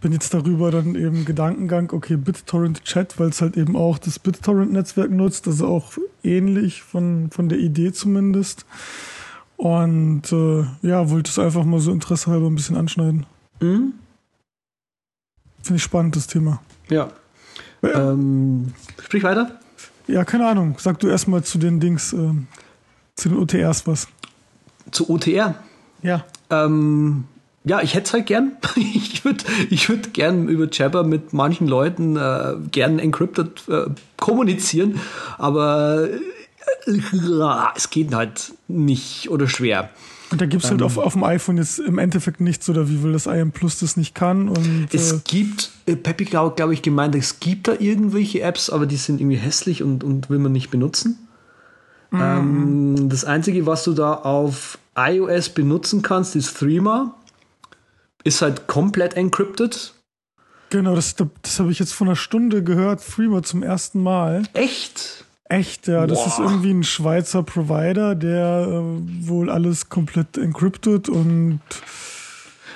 [0.00, 4.18] bin jetzt darüber dann eben Gedankengang, okay, BitTorrent Chat, weil es halt eben auch das
[4.18, 5.92] BitTorrent-Netzwerk nutzt, also auch
[6.22, 8.66] ähnlich von, von der Idee zumindest.
[9.56, 13.26] Und äh, ja, wollte es einfach mal so Interesse halber ein bisschen anschneiden.
[13.60, 13.94] Mhm.
[15.62, 16.60] Finde ich spannend, das Thema.
[16.88, 17.08] Ja.
[17.82, 18.10] ja.
[18.12, 19.58] Ähm, sprich weiter.
[20.06, 20.76] Ja, keine Ahnung.
[20.78, 22.32] Sag du erstmal zu den Dings, äh,
[23.14, 24.08] zu den OTRs was.
[24.90, 25.54] Zu OTR?
[26.02, 26.24] Ja.
[26.50, 27.24] Ähm,
[27.64, 28.52] ja, ich hätte es halt gern.
[28.76, 33.86] Ich würde ich würd gern über Jabber mit manchen Leuten äh, gern encrypted äh,
[34.18, 35.00] kommunizieren,
[35.38, 36.08] aber
[37.74, 39.90] es geht halt nicht oder schwer.
[40.30, 42.88] Und da gibt es halt ähm, auf, auf dem iPhone jetzt im Endeffekt nichts, oder
[42.88, 44.48] wie will das IM Plus das nicht kann?
[44.48, 48.70] Und, es äh, gibt, äh, Peppy glaube glaub ich gemeint, es gibt da irgendwelche Apps,
[48.70, 51.28] aber die sind irgendwie hässlich und, und will man nicht benutzen.
[52.10, 52.20] Mhm.
[52.20, 57.14] Ähm, das Einzige, was du da auf iOS benutzen kannst, ist Threema
[58.24, 59.94] ist halt komplett encrypted.
[60.70, 64.42] Genau, das, das habe ich jetzt vor einer Stunde gehört, Freema zum ersten Mal.
[64.54, 65.24] Echt?
[65.54, 66.06] Echt, ja.
[66.06, 66.26] Das Boah.
[66.26, 71.60] ist irgendwie ein Schweizer Provider, der äh, wohl alles komplett encrypted und.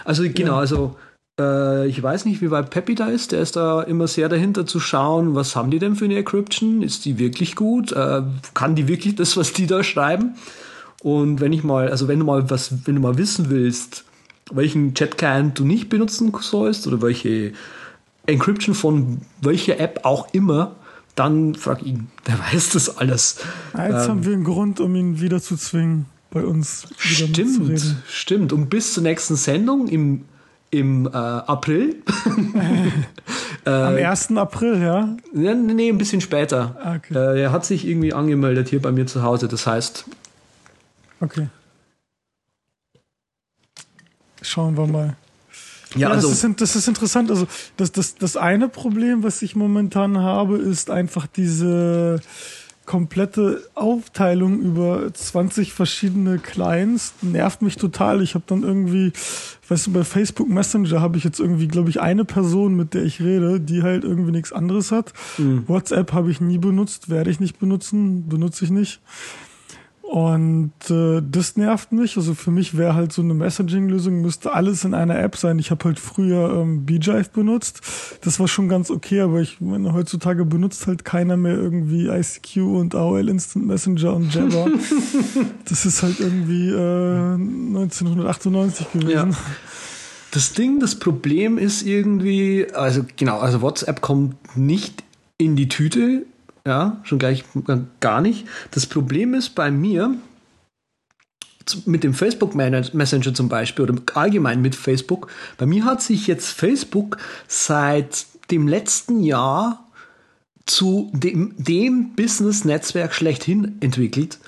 [0.05, 0.59] Also genau, ja.
[0.59, 0.97] also
[1.41, 3.33] äh, ich weiß nicht, wie weit Peppy da ist.
[3.33, 6.83] Der ist da immer sehr dahinter zu schauen, was haben die denn für eine Encryption?
[6.83, 7.93] Ist die wirklich gut?
[7.93, 8.23] Äh,
[8.55, 10.35] kann die wirklich das, was die da schreiben?
[11.03, 14.05] Und wenn ich mal, also wenn du mal was, wenn du mal wissen willst,
[14.51, 17.53] welchen Chat-Client du nicht benutzen sollst oder welche
[18.27, 20.77] Encryption von welcher App auch immer,
[21.19, 22.09] dann frag ihn.
[22.27, 23.37] Der weiß das alles.
[23.73, 27.97] Jetzt ähm, haben wir einen Grund, um ihn wieder zu zwingen, bei uns wieder stimmt.
[28.09, 28.53] Stimmt.
[28.53, 30.25] Und bis zur nächsten Sendung im,
[30.71, 31.97] im äh, April.
[33.65, 34.37] äh, Am 1.
[34.37, 35.17] April, ja?
[35.33, 36.77] Nee, nee ein bisschen später.
[36.83, 37.15] Ah, okay.
[37.15, 39.49] Äh, er hat sich irgendwie angemeldet hier bei mir zu Hause.
[39.49, 40.05] Das heißt.
[41.21, 41.49] Okay.
[44.43, 45.17] Schauen wir mal.
[45.95, 47.31] Ja, ja also das ist, das ist interessant.
[47.31, 47.47] Also
[47.77, 52.21] das, das, das eine Problem, was ich momentan habe, ist einfach diese
[52.89, 58.23] komplette Aufteilung über 20 verschiedene Clients nervt mich total.
[58.23, 59.13] Ich habe dann irgendwie,
[59.69, 63.03] weißt du, bei Facebook Messenger habe ich jetzt irgendwie, glaube ich, eine Person, mit der
[63.03, 65.13] ich rede, die halt irgendwie nichts anderes hat.
[65.37, 65.65] Mhm.
[65.69, 69.01] WhatsApp habe ich nie benutzt, werde ich nicht benutzen, benutze ich nicht.
[70.09, 72.17] Und äh, das nervt mich.
[72.17, 75.59] Also für mich wäre halt so eine Messaging-Lösung, müsste alles in einer App sein.
[75.59, 77.83] Ich habe halt früher ähm, BeeJive benutzt.
[78.23, 82.57] Das war schon ganz okay, aber ich meine, heutzutage benutzt halt keiner mehr irgendwie ICQ
[82.57, 84.69] und AOL Instant Messenger und Jabber.
[85.69, 89.11] das ist halt irgendwie äh, 1998 gewesen.
[89.11, 89.29] Ja.
[90.31, 95.05] Das Ding, das Problem ist irgendwie, also genau, also WhatsApp kommt nicht
[95.37, 96.25] in die Tüte
[96.69, 97.45] ja, schon gleich
[97.99, 98.47] gar nicht.
[98.71, 100.15] Das Problem ist bei mir,
[101.87, 106.51] mit dem Facebook Messenger zum Beispiel oder allgemein mit Facebook, bei mir hat sich jetzt
[106.51, 109.87] Facebook seit dem letzten Jahr
[110.67, 114.39] zu dem, dem Business-Netzwerk schlechthin entwickelt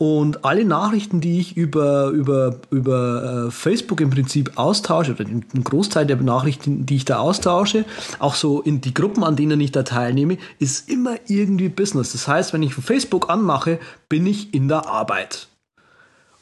[0.00, 5.64] und alle Nachrichten, die ich über, über, über äh, Facebook im Prinzip austausche, oder einen
[5.64, 7.84] Großteil der Nachrichten, die ich da austausche,
[8.20, 12.12] auch so in die Gruppen, an denen ich da teilnehme, ist immer irgendwie Business.
[12.12, 15.48] Das heißt, wenn ich Facebook anmache, bin ich in der Arbeit.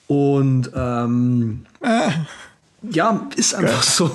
[0.07, 2.11] Und ähm, äh.
[2.83, 4.11] ja, ist einfach so.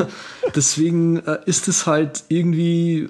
[0.54, 3.08] Deswegen äh, ist es halt irgendwie,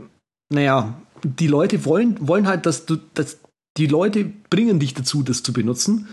[0.49, 3.38] naja, die Leute wollen, wollen halt, dass du, dass
[3.76, 6.08] die Leute bringen dich dazu, das zu benutzen.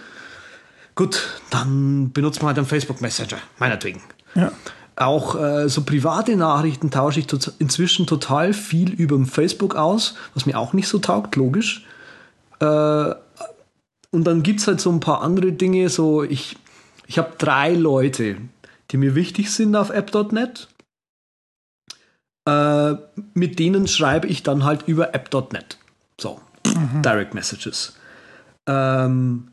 [0.96, 4.02] Gut, dann benutzt man halt einen Facebook Messenger, meinetwegen.
[4.36, 4.52] Ja.
[4.96, 10.46] Auch äh, so private Nachrichten tausche ich tot inzwischen total viel über Facebook aus, was
[10.46, 11.86] mir auch nicht so taugt, logisch.
[12.60, 13.14] Äh,
[14.12, 16.58] und dann gibt es halt so ein paar andere Dinge, so ich,
[17.08, 18.38] ich habe drei Leute,
[18.92, 20.68] die mir wichtig sind auf app.net.
[22.46, 22.96] Äh,
[23.34, 25.78] mit denen schreibe ich dann halt über app.net.
[26.20, 27.02] So, mhm.
[27.02, 27.94] Direct Messages.
[28.68, 29.50] Ähm,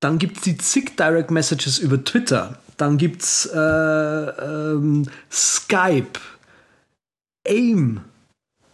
[0.00, 2.58] dann gibt es die zig Direct Messages über Twitter.
[2.76, 6.18] Dann gibt es äh, ähm, Skype,
[7.46, 8.00] AIM.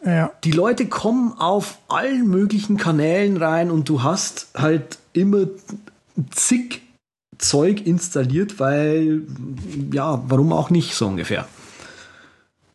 [0.05, 0.31] Ja.
[0.45, 5.47] Die Leute kommen auf allen möglichen Kanälen rein und du hast halt immer
[6.31, 6.83] zig
[7.39, 9.23] Zeug installiert, weil,
[9.93, 11.47] ja, warum auch nicht, so ungefähr.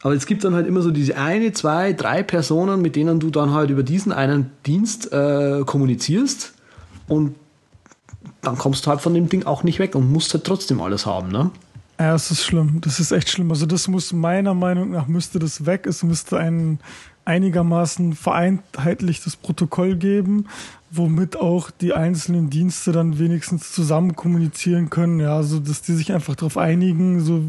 [0.03, 3.29] Aber es gibt dann halt immer so diese eine, zwei, drei Personen, mit denen du
[3.29, 6.53] dann halt über diesen einen Dienst äh, kommunizierst.
[7.07, 7.35] Und
[8.41, 11.05] dann kommst du halt von dem Ding auch nicht weg und musst halt trotzdem alles
[11.05, 11.51] haben, ne?
[11.97, 12.81] Ja, es ist schlimm.
[12.81, 13.49] Das ist echt schlimm.
[13.49, 15.87] Also das muss meiner Meinung nach müsste das weg.
[15.87, 16.79] Es müsste ein
[17.23, 20.47] einigermaßen vereinheitlichtes Protokoll geben,
[20.91, 25.21] womit auch die einzelnen Dienste dann wenigstens zusammen kommunizieren können.
[25.21, 27.45] Ja, so dass die sich einfach darauf einigen, so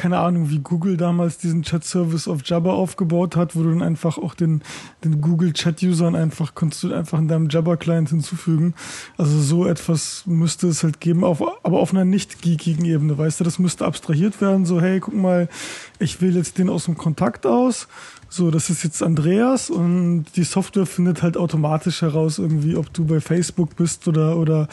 [0.00, 4.16] keine Ahnung, wie Google damals diesen Chat-Service auf Jabber aufgebaut hat, wo du dann einfach
[4.16, 4.62] auch den,
[5.04, 8.72] den Google-Chat-Usern einfach, konntest du einfach in deinem Jabber-Client hinzufügen.
[9.18, 13.40] Also so etwas müsste es halt geben, auf, aber auf einer nicht geekigen Ebene, weißt
[13.40, 15.50] du, das müsste abstrahiert werden, so, hey, guck mal,
[15.98, 17.86] ich wähle jetzt den aus dem Kontakt aus,
[18.30, 23.04] so, das ist jetzt Andreas und die Software findet halt automatisch heraus irgendwie, ob du
[23.04, 24.66] bei Facebook bist oder, oder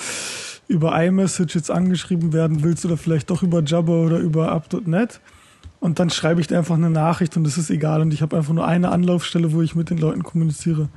[0.68, 5.22] über iMessage jetzt angeschrieben werden willst oder vielleicht doch über Jabber oder über Up.net.
[5.80, 8.02] Und dann schreibe ich dir einfach eine Nachricht und das ist egal.
[8.02, 10.90] Und ich habe einfach nur eine Anlaufstelle, wo ich mit den Leuten kommuniziere.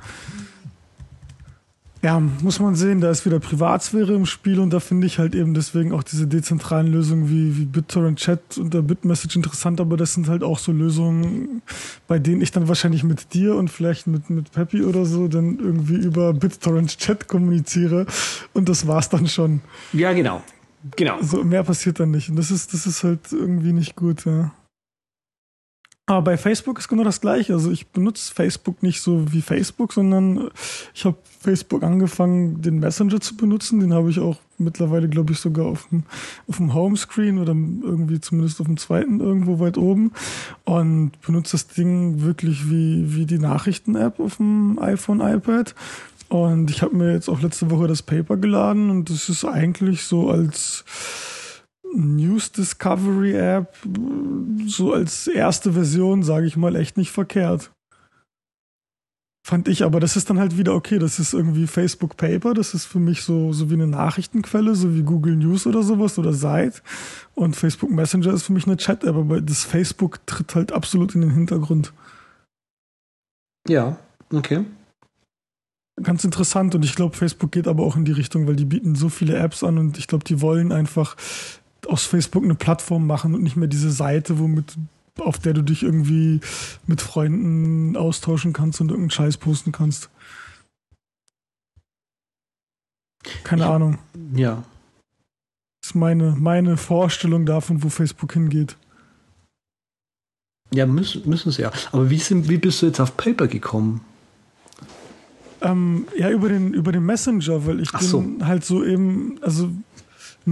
[2.03, 5.35] Ja, muss man sehen, da ist wieder Privatsphäre im Spiel und da finde ich halt
[5.35, 9.99] eben deswegen auch diese dezentralen Lösungen wie, wie BitTorrent Chat und der BitMessage interessant, aber
[9.99, 11.61] das sind halt auch so Lösungen,
[12.09, 15.59] bei denen ich dann wahrscheinlich mit dir und vielleicht mit, mit Peppy oder so dann
[15.59, 18.07] irgendwie über BitTorrent Chat kommuniziere
[18.55, 19.61] und das war's dann schon.
[19.93, 20.43] Ja, genau.
[20.97, 21.21] Genau.
[21.21, 24.53] So, mehr passiert dann nicht und das ist, das ist halt irgendwie nicht gut, ja.
[26.11, 27.53] Aber bei Facebook ist genau das gleiche.
[27.53, 30.51] Also ich benutze Facebook nicht so wie Facebook, sondern
[30.93, 33.79] ich habe Facebook angefangen, den Messenger zu benutzen.
[33.79, 36.03] Den habe ich auch mittlerweile, glaube ich, sogar auf dem,
[36.49, 40.11] auf dem Homescreen oder irgendwie zumindest auf dem zweiten irgendwo weit oben.
[40.65, 45.77] Und benutze das Ding wirklich wie, wie die Nachrichten-App auf dem iPhone, iPad.
[46.29, 50.03] Und ich habe mir jetzt auch letzte Woche das Paper geladen und das ist eigentlich
[50.03, 50.85] so als
[51.95, 53.77] News Discovery App
[54.67, 57.71] so als erste Version, sage ich mal, echt nicht verkehrt.
[59.47, 60.99] Fand ich, aber das ist dann halt wieder okay.
[60.99, 62.55] Das ist irgendwie Facebook Paper.
[62.55, 66.19] Das ist für mich so, so wie eine Nachrichtenquelle, so wie Google News oder sowas
[66.19, 66.83] oder Site.
[67.35, 71.23] Und Facebook Messenger ist für mich eine Chat-App, aber das Facebook tritt halt absolut in
[71.23, 71.93] den Hintergrund.
[73.67, 73.99] Ja,
[74.33, 74.65] okay.
[76.03, 78.95] Ganz interessant und ich glaube, Facebook geht aber auch in die Richtung, weil die bieten
[78.95, 81.17] so viele Apps an und ich glaube, die wollen einfach
[81.87, 84.77] aus Facebook eine Plattform machen und nicht mehr diese Seite, womit
[85.19, 86.41] auf der du dich irgendwie
[86.87, 90.09] mit Freunden austauschen kannst und irgendeinen Scheiß posten kannst.
[93.45, 93.99] Keine ja, Ahnung.
[94.35, 94.65] Ja.
[95.83, 98.77] Das ist meine, meine Vorstellung davon, wo Facebook hingeht.
[100.73, 101.73] Ja, müssen, müssen sie ja.
[101.93, 104.03] Aber wie, sind, wie bist du jetzt auf Paper gekommen?
[105.63, 108.47] Ähm, ja, über den, über den Messenger, weil ich Ach bin so.
[108.47, 109.71] halt so eben, also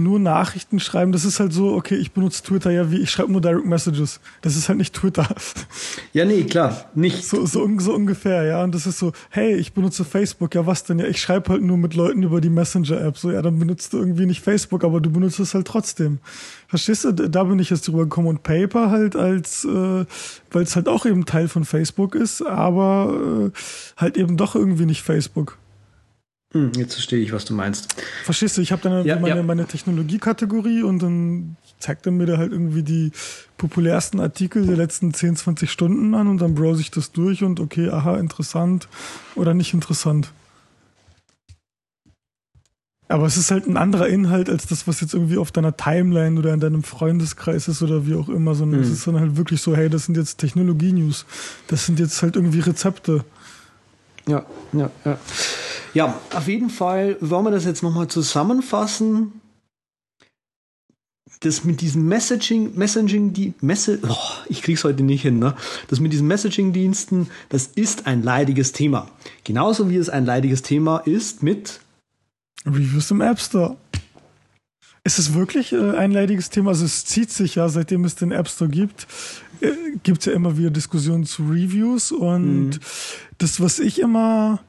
[0.03, 3.31] nur Nachrichten schreiben, das ist halt so, okay, ich benutze Twitter ja wie, ich schreibe
[3.31, 4.19] nur Direct Messages.
[4.41, 5.27] Das ist halt nicht Twitter.
[6.11, 7.23] Ja, nee, klar, nicht.
[7.23, 8.63] So, so, so ungefähr, ja.
[8.63, 10.97] Und das ist so, hey, ich benutze Facebook, ja was denn?
[10.97, 13.17] Ja, ich schreibe halt nur mit Leuten über die Messenger-App.
[13.17, 16.17] So, ja, dann benutzt du irgendwie nicht Facebook, aber du benutzt es halt trotzdem.
[16.67, 17.11] Verstehst du?
[17.11, 18.27] Da bin ich jetzt drüber gekommen.
[18.27, 20.05] Und Paper halt als, äh,
[20.51, 23.59] weil es halt auch eben Teil von Facebook ist, aber äh,
[23.97, 25.58] halt eben doch irgendwie nicht Facebook.
[26.53, 27.95] Hm, jetzt verstehe ich, was du meinst.
[28.23, 29.43] Verstehst du, ich habe dann Ja, meine, ja.
[29.43, 33.11] meine Technologiekategorie und dann zeigt er mir da halt irgendwie die
[33.57, 37.59] populärsten Artikel der letzten 10, 20 Stunden an und dann browse ich das durch und
[37.59, 38.87] okay, aha, interessant
[39.35, 40.31] oder nicht interessant.
[43.07, 46.37] Aber es ist halt ein anderer Inhalt als das, was jetzt irgendwie auf deiner Timeline
[46.37, 48.93] oder in deinem Freundeskreis ist oder wie auch immer, sondern es Mhm.
[48.93, 51.25] ist dann halt wirklich so, hey, das sind jetzt Technologie-News.
[51.67, 53.23] Das sind jetzt halt irgendwie Rezepte.
[54.29, 55.17] Ja, ja, ja.
[55.95, 59.41] Ja, auf jeden Fall wollen wir das jetzt nochmal zusammenfassen.
[61.39, 64.15] Das mit diesem Messaging, Messaging, die Messe, oh,
[64.47, 65.55] ich krieg's heute nicht hin, ne?
[65.87, 69.09] Das mit diesen Messaging-Diensten, das ist ein leidiges Thema.
[69.45, 71.79] Genauso wie es ein leidiges Thema ist mit,
[72.65, 73.77] Reviews im App Store.
[75.05, 76.71] Ist es wirklich äh, ein leidiges Thema?
[76.71, 79.07] Also es zieht sich ja, seitdem es den App Store gibt,
[79.61, 82.79] äh, gibt es ja immer wieder Diskussionen zu Reviews und
[83.37, 84.59] das, was ich immer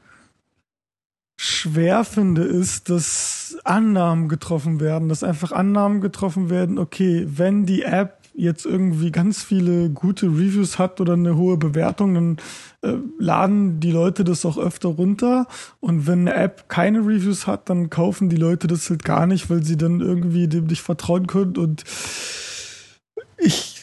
[1.36, 7.82] schwer finde, ist, dass Annahmen getroffen werden, dass einfach Annahmen getroffen werden, okay, wenn die
[7.82, 12.36] App jetzt irgendwie ganz viele gute Reviews hat oder eine hohe Bewertung, dann
[12.82, 15.46] äh, laden die Leute das auch öfter runter.
[15.80, 19.50] Und wenn eine App keine Reviews hat, dann kaufen die Leute das halt gar nicht,
[19.50, 21.56] weil sie dann irgendwie dem nicht vertrauen können.
[21.56, 21.84] Und
[23.38, 23.79] ich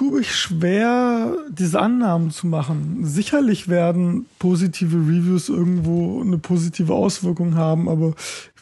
[0.00, 3.04] tue mich schwer, diese Annahmen zu machen.
[3.04, 8.14] Sicherlich werden positive Reviews irgendwo eine positive Auswirkung haben, aber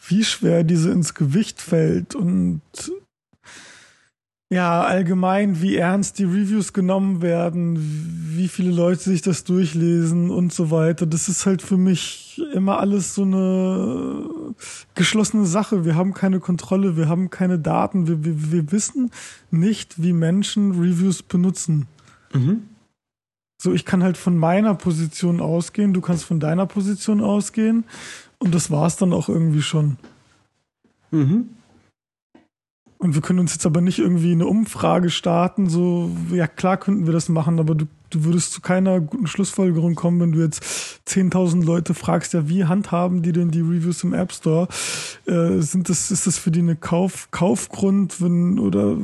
[0.09, 2.59] wie schwer diese ins Gewicht fällt und
[4.51, 7.77] ja, allgemein, wie ernst die Reviews genommen werden,
[8.35, 11.05] wie viele Leute sich das durchlesen und so weiter.
[11.05, 14.55] Das ist halt für mich immer alles so eine
[14.95, 15.85] geschlossene Sache.
[15.85, 19.11] Wir haben keine Kontrolle, wir haben keine Daten, wir, wir, wir wissen
[19.51, 21.85] nicht, wie Menschen Reviews benutzen.
[22.33, 22.63] Mhm.
[23.61, 27.83] So, ich kann halt von meiner Position ausgehen, du kannst von deiner Position ausgehen
[28.39, 29.97] und das war's dann auch irgendwie schon.
[31.11, 31.49] Mhm.
[32.99, 37.05] Und wir können uns jetzt aber nicht irgendwie eine Umfrage starten, so, ja klar könnten
[37.05, 40.63] wir das machen, aber du du würdest zu keiner guten Schlussfolgerung kommen, wenn du jetzt
[41.07, 44.67] 10.000 Leute fragst, ja, wie handhaben die denn die Reviews im App Store?
[45.25, 48.97] Äh, sind das, ist das für die eine Kauf, Kaufgrund, wenn, oder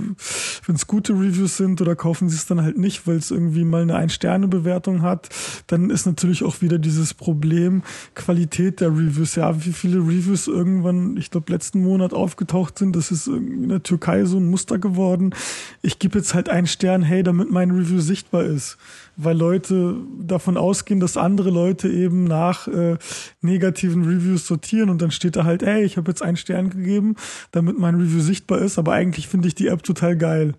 [0.65, 3.63] wenn es gute Reviews sind oder kaufen sie es dann halt nicht, weil es irgendwie
[3.63, 5.29] mal eine Ein-Sterne-Bewertung hat?
[5.67, 9.35] Dann ist natürlich auch wieder dieses Problem Qualität der Reviews.
[9.35, 13.83] Ja, wie viele Reviews irgendwann, ich glaube, letzten Monat aufgetaucht sind, das ist in der
[13.83, 15.33] Türkei so ein Muster geworden.
[15.81, 18.77] Ich gebe jetzt halt einen Stern, hey, damit mein Review sichtbar ist
[19.17, 22.97] weil Leute davon ausgehen, dass andere Leute eben nach äh,
[23.41, 27.15] negativen Reviews sortieren und dann steht da halt, ey, ich habe jetzt einen Stern gegeben,
[27.51, 30.53] damit mein Review sichtbar ist, aber eigentlich finde ich die App total geil.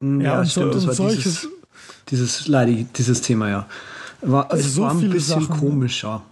[0.00, 1.48] Mm, ja, ja stimmt, so, das war solches,
[2.10, 3.66] dieses, dieses, dieses Thema, ja.
[4.22, 6.22] War, also es so war ein bisschen Sachen, komischer.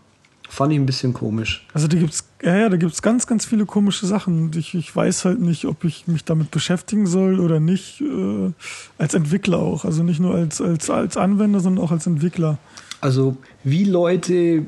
[0.53, 1.67] Fand ich ein bisschen komisch.
[1.73, 4.51] Also da gibt's, ja, ja, da gibt's ganz, ganz viele komische Sachen.
[4.55, 8.03] Ich, ich weiß halt nicht, ob ich mich damit beschäftigen soll oder nicht.
[8.03, 8.51] Äh,
[8.99, 9.87] als Entwickler auch.
[9.87, 12.59] Also nicht nur als, als, als Anwender, sondern auch als Entwickler.
[13.01, 14.67] Also wie Leute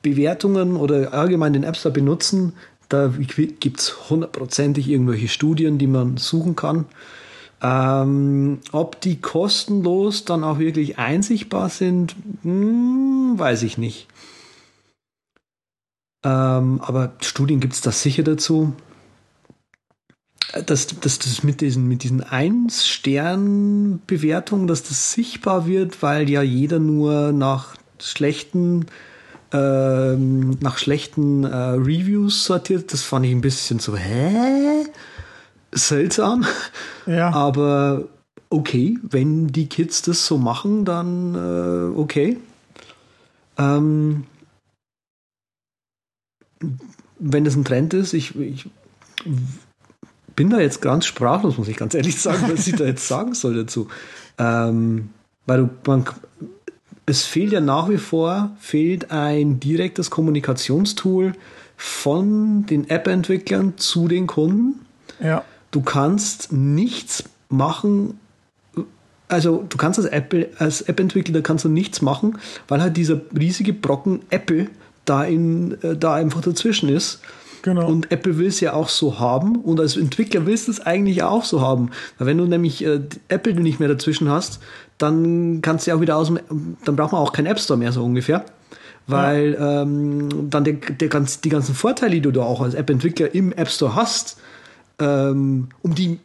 [0.00, 2.54] Bewertungen oder allgemein den App Store benutzen,
[2.88, 6.86] da gibt es hundertprozentig irgendwelche Studien, die man suchen kann.
[7.62, 14.08] Ähm, ob die kostenlos dann auch wirklich einsichtbar sind, hm, weiß ich nicht.
[16.26, 18.72] Ähm, aber Studien gibt es da sicher dazu.
[20.66, 26.80] Dass, dass das mit diesen, mit diesen Ein-Stern-Bewertungen, dass das sichtbar wird, weil ja jeder
[26.80, 28.86] nur nach schlechten,
[29.52, 34.86] ähm, nach schlechten äh, Reviews sortiert, das fand ich ein bisschen so, hä?
[35.72, 36.44] Seltsam.
[37.06, 37.32] Ja.
[37.32, 38.08] Aber
[38.50, 42.36] okay, wenn die Kids das so machen, dann äh, okay.
[43.58, 44.26] Ähm,
[47.18, 48.68] wenn das ein Trend ist, ich, ich
[50.34, 53.34] bin da jetzt ganz sprachlos, muss ich ganz ehrlich sagen, was ich da jetzt sagen
[53.34, 53.88] soll dazu.
[54.38, 55.10] Ähm,
[55.46, 56.04] weil du, man,
[57.06, 61.32] es fehlt ja nach wie vor, fehlt ein direktes Kommunikationstool
[61.76, 64.86] von den App-Entwicklern zu den Kunden.
[65.20, 65.44] Ja.
[65.70, 68.18] Du kannst nichts machen,
[69.28, 72.38] also du kannst als App, als App-Entwickler kannst du nichts machen,
[72.68, 74.68] weil halt dieser riesige Brocken Apple
[75.06, 77.20] da, in, äh, da einfach dazwischen ist.
[77.62, 77.88] Genau.
[77.88, 81.24] Und Apple will es ja auch so haben und als Entwickler willst du es eigentlich
[81.24, 81.90] auch so haben.
[82.16, 84.60] Weil wenn du nämlich äh, Apple nicht mehr dazwischen hast,
[84.98, 86.38] dann kannst du ja auch wieder aus dem,
[86.84, 88.44] dann braucht man auch keinen App Store mehr so ungefähr.
[89.08, 89.82] Weil ja.
[89.82, 93.52] ähm, dann der, der ganz, die ganzen Vorteile, die du da auch als App-Entwickler im
[93.52, 94.38] App Store hast,
[95.00, 96.18] ähm, um die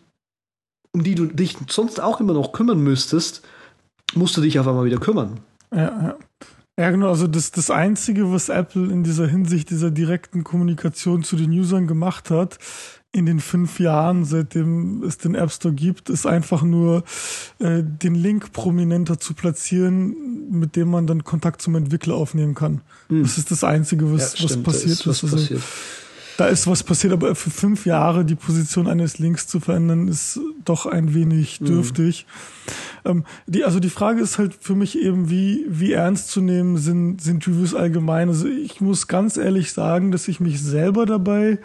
[0.93, 3.41] um die du dich sonst auch immer noch kümmern müsstest,
[4.13, 5.39] musst du dich auf einmal wieder kümmern.
[5.73, 6.15] Ja, ja.
[6.79, 7.09] Ja, genau.
[7.09, 11.87] Also das, das Einzige, was Apple in dieser Hinsicht dieser direkten Kommunikation zu den Usern
[11.87, 12.57] gemacht hat,
[13.13, 17.03] in den fünf Jahren, seitdem es den App Store gibt, ist einfach nur
[17.59, 22.81] äh, den Link prominenter zu platzieren, mit dem man dann Kontakt zum Entwickler aufnehmen kann.
[23.09, 23.23] Mhm.
[23.23, 25.07] Das ist das Einzige, was, ja, was passiert ist.
[25.07, 25.61] Was also, passiert
[26.41, 30.39] da ist was passiert, aber für fünf Jahre die Position eines Links zu verändern, ist
[30.65, 31.65] doch ein wenig mhm.
[31.65, 32.25] dürftig.
[33.05, 33.11] Mhm.
[33.11, 36.77] Ähm, die, also die Frage ist halt für mich eben, wie, wie ernst zu nehmen
[36.77, 38.27] sind, sind Reviews allgemein.
[38.27, 41.59] Also ich muss ganz ehrlich sagen, dass ich mich selber dabei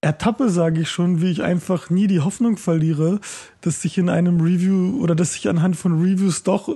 [0.00, 3.20] ertappe, sage ich schon, wie ich einfach nie die Hoffnung verliere,
[3.60, 6.74] dass ich in einem Review oder dass ich anhand von Reviews doch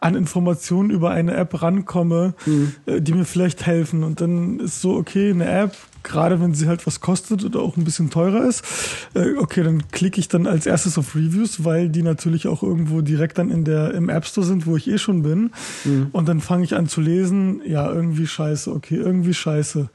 [0.00, 2.72] an Informationen über eine App rankomme, mhm.
[2.86, 4.04] Äh, die mir vielleicht helfen.
[4.04, 7.76] Und dann ist so, okay, eine App, gerade wenn sie halt was kostet oder auch
[7.76, 8.64] ein bisschen teurer ist,
[9.14, 13.00] äh, okay, dann klicke ich dann als erstes auf Reviews, weil die natürlich auch irgendwo
[13.00, 15.50] direkt dann in der im App Store sind, wo ich eh schon bin.
[15.84, 16.08] Mhm.
[16.12, 19.88] Und dann fange ich an zu lesen, ja, irgendwie scheiße, okay, irgendwie scheiße.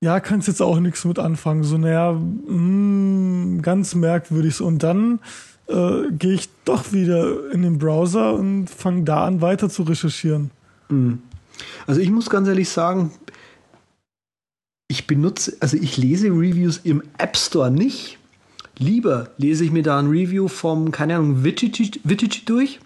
[0.00, 1.64] Ja, kannst jetzt auch nichts mit anfangen.
[1.64, 4.60] So, naja, mh, mm, ganz merkwürdig.
[4.60, 5.20] Und dann
[5.68, 10.50] äh, gehe ich doch wieder in den Browser und fange da an, weiter zu recherchieren.
[10.88, 11.22] Mhm.
[11.86, 13.12] Also ich muss ganz ehrlich sagen,
[14.88, 18.18] ich benutze, also ich lese Reviews im App Store nicht.
[18.78, 22.78] Lieber lese ich mir da ein Review vom, keine Ahnung, Vitici durch.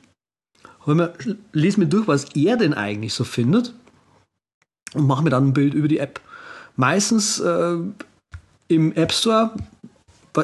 [1.52, 3.74] Lese mir durch, was er denn eigentlich so findet.
[4.94, 6.20] Und mache mir dann ein Bild über die App.
[6.76, 7.76] Meistens äh,
[8.68, 9.52] im App Store,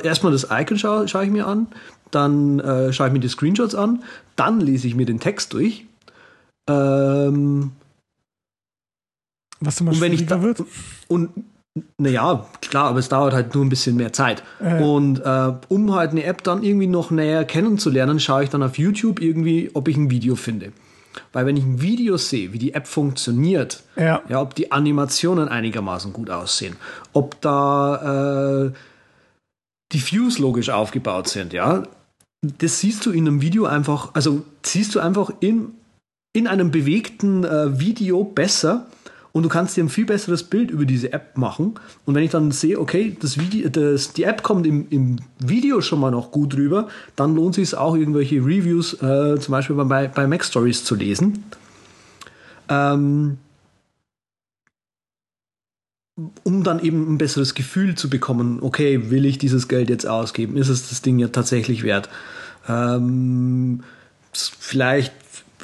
[0.02, 1.68] erstmal das Icon schaue schau ich mir an,
[2.10, 4.02] dann äh, schaue ich mir die Screenshots an,
[4.36, 5.86] dann lese ich mir den Text durch.
[6.68, 7.72] Ähm,
[9.60, 10.62] was immer und wenn ich da, wird.
[11.08, 11.30] Und
[11.98, 14.42] Naja, klar, aber es dauert halt nur ein bisschen mehr Zeit.
[14.62, 14.78] Ja.
[14.78, 18.78] Und äh, um halt eine App dann irgendwie noch näher kennenzulernen, schaue ich dann auf
[18.78, 20.72] YouTube irgendwie, ob ich ein Video finde.
[21.32, 24.22] Weil wenn ich ein Video sehe, wie die App funktioniert, Ja.
[24.28, 26.76] ja ob die Animationen einigermaßen gut aussehen,
[27.12, 28.72] ob da äh,
[29.92, 31.84] die Views logisch aufgebaut sind, ja,
[32.42, 35.72] das siehst du in einem Video einfach, also siehst du einfach in,
[36.32, 38.86] in einem bewegten äh, Video besser
[39.32, 41.74] und du kannst dir ein viel besseres Bild über diese App machen.
[42.06, 45.82] Und wenn ich dann sehe, okay, das Video, das, die App kommt im, im Video
[45.82, 49.76] schon mal noch gut rüber, dann lohnt sich es auch, irgendwelche Reviews, äh, zum Beispiel
[49.76, 51.44] bei, bei Mac Stories zu lesen.
[52.70, 53.36] Ähm,
[56.44, 60.56] um dann eben ein besseres Gefühl zu bekommen, okay, will ich dieses Geld jetzt ausgeben?
[60.56, 62.08] Ist es das Ding ja tatsächlich wert?
[62.68, 63.82] Ähm,
[64.32, 65.12] vielleicht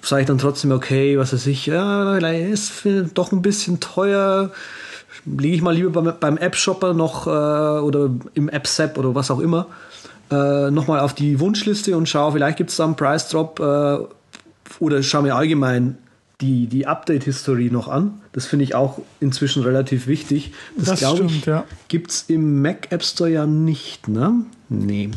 [0.03, 2.72] sage ich dann trotzdem, okay, was weiß ich, ja, ist
[3.14, 4.53] doch ein bisschen teuer.
[5.24, 9.40] Lege ich mal lieber beim, beim App-Shopper noch äh, oder im App-Sap oder was auch
[9.40, 9.68] immer
[10.32, 13.98] äh, nochmal auf die Wunschliste und schaue, vielleicht gibt es da einen Price-Drop äh,
[14.80, 15.98] oder schaue mir allgemein
[16.43, 18.20] die, die Update-Historie noch an.
[18.32, 20.53] Das finde ich auch inzwischen relativ wichtig.
[20.76, 21.64] Das, Das glaube ich, ja.
[21.88, 24.45] gibt es im Mac App Store ja nicht, ne?
[24.68, 25.11] Nee.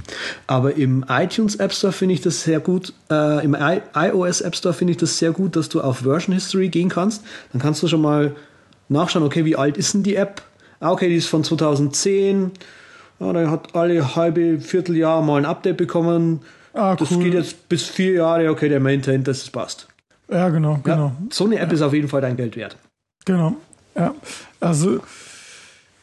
[0.47, 2.93] Aber im iTunes App Store finde ich das sehr gut.
[3.09, 6.33] Äh, Im I iOS App Store finde ich das sehr gut, dass du auf Version
[6.33, 7.23] History gehen kannst.
[7.51, 8.35] Dann kannst du schon mal
[8.89, 10.41] nachschauen, okay, wie alt ist denn die App?
[10.79, 12.51] Ah, okay, die ist von 2010.
[13.19, 16.41] Ja, der hat alle halbe Vierteljahr mal ein Update bekommen.
[16.73, 17.23] Ah, das cool.
[17.23, 18.49] geht jetzt bis vier Jahre.
[18.49, 19.87] Okay, der maintaint, das passt.
[20.29, 21.11] Ja, genau, Ja, genau.
[21.31, 22.77] So eine App ist auf jeden Fall dein Geld wert.
[23.25, 23.55] Genau.
[23.95, 24.13] Ja.
[24.59, 24.99] Also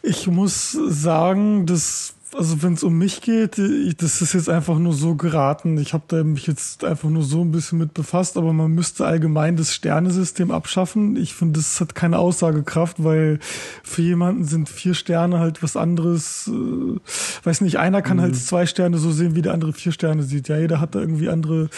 [0.02, 4.78] ich muss sagen, dass, also wenn es um mich geht, ich, das ist jetzt einfach
[4.78, 5.78] nur so geraten.
[5.78, 9.06] Ich habe da mich jetzt einfach nur so ein bisschen mit befasst, aber man müsste
[9.06, 11.16] allgemein das Sternesystem abschaffen.
[11.16, 13.38] Ich finde, das hat keine Aussagekraft, weil
[13.82, 16.48] für jemanden sind vier Sterne halt was anderes.
[16.48, 17.00] Äh,
[17.44, 20.48] weiß nicht, einer kann halt zwei Sterne so sehen, wie der andere vier Sterne sieht.
[20.48, 21.68] Ja, jeder hat da irgendwie andere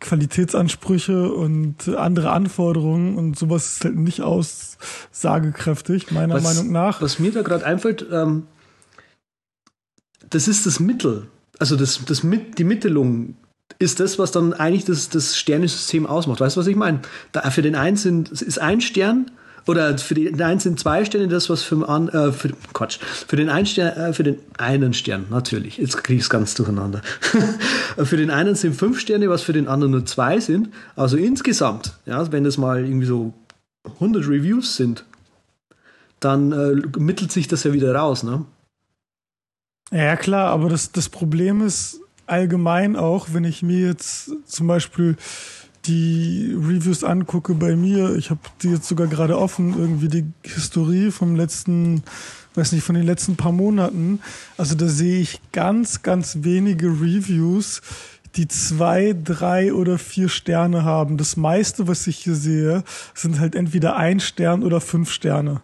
[0.00, 7.00] Qualitätsansprüche und andere Anforderungen und sowas ist halt nicht aussagekräftig, meiner Meinung nach.
[7.00, 8.44] Was mir da gerade einfällt, ähm,
[10.34, 11.26] das ist das Mittel.
[11.58, 13.36] Also das, das mit, die Mittelung
[13.78, 16.40] ist das, was dann eigentlich das, das Sternesystem ausmacht.
[16.40, 17.00] Weißt du, was ich meine?
[17.32, 19.30] Da, für den einen sind, ist ein Stern
[19.66, 22.98] oder für den einen sind zwei Sterne das, was für, den an, äh, für Quatsch,
[23.00, 26.54] für den einen Stern, äh, für den einen Stern, natürlich, jetzt kriege ich es ganz
[26.54, 27.00] durcheinander.
[28.04, 30.68] für den einen sind fünf Sterne, was für den anderen nur zwei sind.
[30.96, 33.32] Also insgesamt, ja, wenn das mal irgendwie so
[33.84, 35.04] 100 Reviews sind,
[36.20, 38.44] dann äh, mittelt sich das ja wieder raus, ne?
[39.90, 45.16] Ja, klar, aber das, das Problem ist allgemein auch, wenn ich mir jetzt zum Beispiel
[45.86, 51.10] die Reviews angucke bei mir, ich habe die jetzt sogar gerade offen, irgendwie die Historie
[51.10, 52.02] vom letzten,
[52.54, 54.20] weiß nicht, von den letzten paar Monaten.
[54.56, 57.82] Also da sehe ich ganz, ganz wenige Reviews,
[58.36, 61.18] die zwei, drei oder vier Sterne haben.
[61.18, 62.82] Das meiste, was ich hier sehe,
[63.14, 65.60] sind halt entweder ein Stern oder fünf Sterne.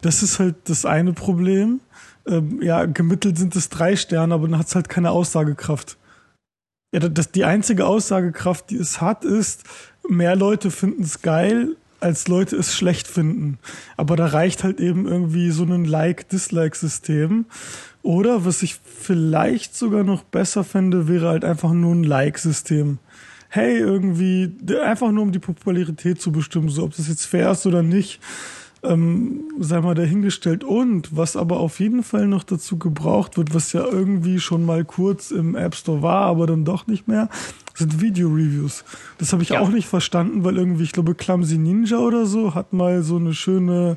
[0.00, 1.80] Das ist halt das eine Problem.
[2.28, 5.96] Ähm, ja, gemittelt sind es drei Sterne, aber dann hat es halt keine Aussagekraft.
[6.92, 9.64] Ja, das, die einzige Aussagekraft, die es hat, ist,
[10.08, 13.58] mehr Leute finden es geil, als Leute es schlecht finden.
[13.96, 17.46] Aber da reicht halt eben irgendwie so ein Like-Dislike-System.
[18.02, 22.98] Oder was ich vielleicht sogar noch besser fände, wäre halt einfach nur ein Like-System.
[23.50, 24.52] Hey, irgendwie,
[24.82, 28.20] einfach nur um die Popularität zu bestimmen, so ob das jetzt fair ist oder nicht
[28.82, 30.64] ähm, sei mal dahingestellt.
[30.64, 34.84] Und was aber auf jeden Fall noch dazu gebraucht wird, was ja irgendwie schon mal
[34.84, 37.28] kurz im App Store war, aber dann doch nicht mehr,
[37.74, 38.84] sind Video-Reviews.
[39.18, 39.60] Das habe ich Ja.
[39.60, 43.34] auch nicht verstanden, weil irgendwie, ich glaube, Clumsy Ninja oder so hat mal so eine
[43.34, 43.96] schöne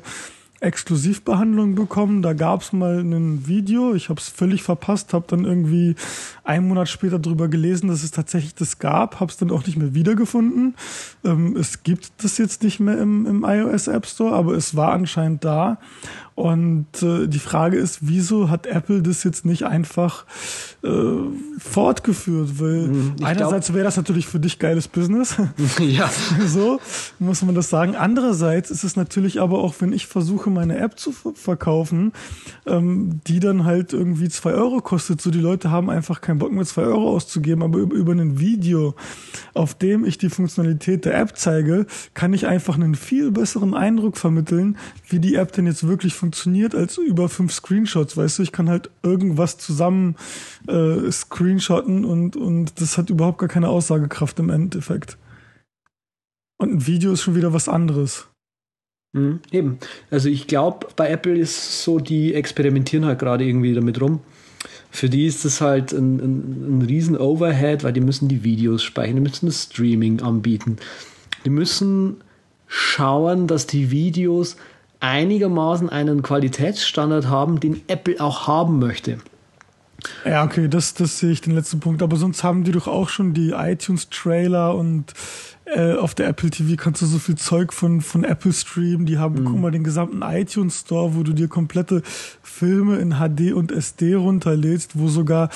[0.62, 2.22] Exklusivbehandlung bekommen.
[2.22, 5.94] Da gab es mal ein Video, ich habe es völlig verpasst, habe dann irgendwie
[6.44, 9.76] einen Monat später drüber gelesen, dass es tatsächlich das gab, habe es dann auch nicht
[9.76, 10.74] mehr wiedergefunden.
[11.24, 14.92] Ähm, es gibt das jetzt nicht mehr im, im iOS App Store, aber es war
[14.92, 15.78] anscheinend da.
[16.34, 20.24] Und äh, die Frage ist, wieso hat Apple das jetzt nicht einfach
[20.82, 20.88] äh,
[21.58, 22.60] fortgeführt?
[22.60, 25.36] Weil Hm, ich einerseits wäre das natürlich für dich geiles Business.
[25.78, 26.10] ja.
[26.46, 26.80] so
[27.18, 27.96] muss man das sagen.
[27.96, 32.12] Andererseits ist es natürlich aber auch, wenn ich versuche, meine App zu ver- verkaufen,
[32.66, 35.20] ähm, die dann halt irgendwie zwei Euro kostet.
[35.20, 38.38] So die Leute haben einfach keinen Bock mehr, zwei Euro auszugeben, aber über, über ein
[38.38, 38.94] Video,
[39.54, 44.16] auf dem ich die Funktionalität der App zeige, kann ich einfach einen viel besseren Eindruck
[44.16, 44.76] vermitteln,
[45.08, 48.16] wie die App denn jetzt wirklich funktioniert, als über fünf Screenshots.
[48.16, 50.14] Weißt du, ich kann halt irgendwas zusammen
[50.68, 55.18] äh, screenshotten und, und das hat überhaupt gar keine Aussagekraft im Endeffekt.
[56.58, 58.28] Und ein Video ist schon wieder was anderes.
[59.14, 59.78] Mhm, eben.
[60.12, 64.20] Also ich glaube, bei Apple ist so, die experimentieren halt gerade irgendwie damit rum.
[64.92, 68.84] Für die ist das halt ein, ein, ein riesen Overhead, weil die müssen die Videos
[68.84, 70.76] speichern, die müssen das Streaming anbieten.
[71.44, 72.18] Die müssen
[72.68, 74.56] schauen, dass die Videos
[75.02, 79.18] einigermaßen einen Qualitätsstandard haben, den Apple auch haben möchte.
[80.24, 82.02] Ja, okay, das, das sehe ich den letzten Punkt.
[82.02, 85.12] Aber sonst haben die doch auch schon die iTunes-Trailer und
[85.74, 89.06] äh, auf der Apple TV kannst du so viel Zeug von, von Apple streamen.
[89.06, 89.44] Die haben, mhm.
[89.44, 92.02] guck mal, den gesamten iTunes Store, wo du dir komplette
[92.42, 95.50] Filme in HD und SD runterlädst, wo sogar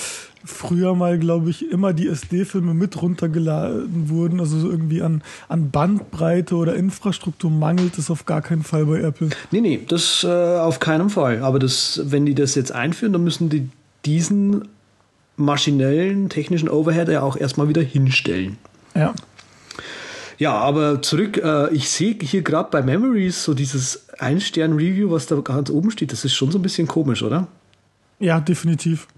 [0.45, 4.41] früher mal, glaube ich, immer die SD-Filme mit runtergeladen wurden.
[4.41, 9.31] Also irgendwie an, an Bandbreite oder Infrastruktur mangelt es auf gar keinen Fall bei Apple.
[9.51, 11.43] Nee, nee, das äh, auf keinen Fall.
[11.43, 13.69] Aber das, wenn die das jetzt einführen, dann müssen die
[14.05, 14.69] diesen
[15.37, 18.57] maschinellen, technischen Overhead ja auch erstmal wieder hinstellen.
[18.95, 19.15] Ja.
[20.39, 25.37] Ja, aber zurück, äh, ich sehe hier gerade bei Memories so dieses Ein-Stern-Review, was da
[25.37, 27.49] ganz oben steht, das ist schon so ein bisschen komisch, oder?
[28.19, 29.09] Ja, definitiv.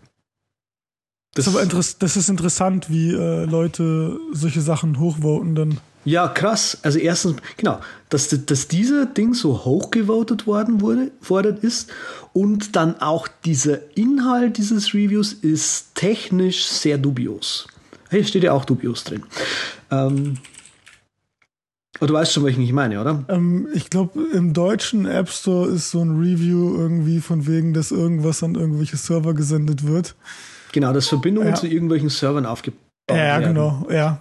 [1.35, 5.79] Das, das, ist, aber das ist interessant, wie äh, Leute solche Sachen hochvoten dann.
[6.05, 6.79] Ja, krass.
[6.83, 11.91] Also erstens, genau, dass, dass dieser Ding so hochgevotet worden wurde, worden ist
[12.33, 17.66] und dann auch dieser Inhalt dieses Reviews ist technisch sehr dubios.
[18.11, 19.23] Hier steht ja auch dubios drin.
[19.91, 20.39] Ähm,
[21.97, 23.24] aber du weißt schon, welchen ich meine, oder?
[23.28, 27.91] Ähm, ich glaube, im deutschen App Store ist so ein Review irgendwie von wegen, dass
[27.91, 30.14] irgendwas an irgendwelche Server gesendet wird.
[30.72, 31.55] Genau, dass Verbindungen ja.
[31.55, 32.78] zu irgendwelchen Servern aufgebaut
[33.09, 33.43] werden.
[33.43, 34.20] Ja, genau, ja.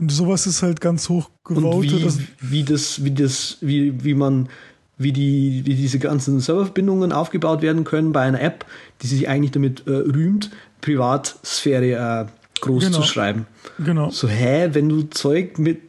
[0.00, 2.18] Und sowas ist halt ganz hoch gewotet.
[2.40, 4.48] Wie, wie das, wie das, wie, wie man,
[4.96, 8.64] wie die, wie diese ganzen Serververbindungen aufgebaut werden können bei einer App,
[9.02, 10.50] die sich eigentlich damit äh, rühmt,
[10.82, 12.98] Privatsphäre äh, groß genau.
[12.98, 13.46] zu schreiben.
[13.84, 14.10] Genau.
[14.10, 15.80] So, hä, wenn du Zeug mit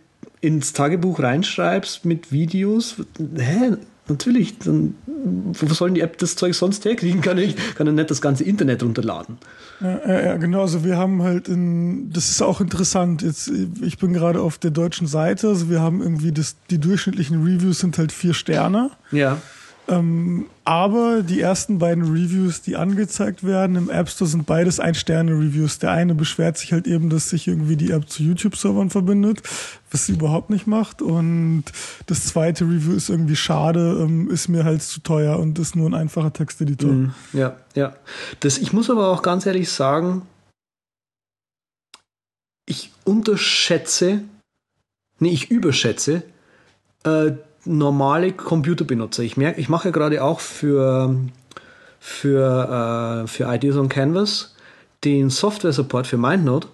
[0.42, 2.96] ins Tagebuch reinschreibst mit Videos,
[3.36, 3.78] hä,
[4.08, 7.22] natürlich, dann wo sollen die App das Zeug sonst herkriegen?
[7.22, 9.38] Kann ich, kann er nicht das ganze Internet runterladen.
[9.82, 10.62] Ja, ja, genau.
[10.62, 13.22] Also wir haben halt in, das ist auch interessant.
[13.22, 15.48] Jetzt, ich bin gerade auf der deutschen Seite.
[15.48, 18.92] Also wir haben irgendwie das, die durchschnittlichen Reviews sind halt vier Sterne.
[19.12, 19.42] Ja.
[19.90, 25.80] Ähm, aber die ersten beiden Reviews, die angezeigt werden im App Store, sind beides Ein-Sterne-Reviews.
[25.80, 29.42] Der eine beschwert sich halt eben, dass sich irgendwie die App zu YouTube-Servern verbindet,
[29.90, 31.02] was sie überhaupt nicht macht.
[31.02, 31.64] Und
[32.06, 35.90] das zweite Review ist irgendwie schade, ähm, ist mir halt zu teuer und ist nur
[35.90, 36.92] ein einfacher Texteditor.
[36.92, 37.96] Mm, ja, ja.
[38.42, 40.22] Das, ich muss aber auch ganz ehrlich sagen,
[42.68, 44.22] ich unterschätze,
[45.18, 46.22] nee, ich überschätze
[47.04, 47.32] äh,
[47.70, 49.24] normale Computerbenutzer.
[49.24, 51.16] Ich merke, ich mache gerade auch für,
[52.00, 54.56] für, äh, für Ideas on Canvas
[55.04, 56.68] den Software-Support für MindNote.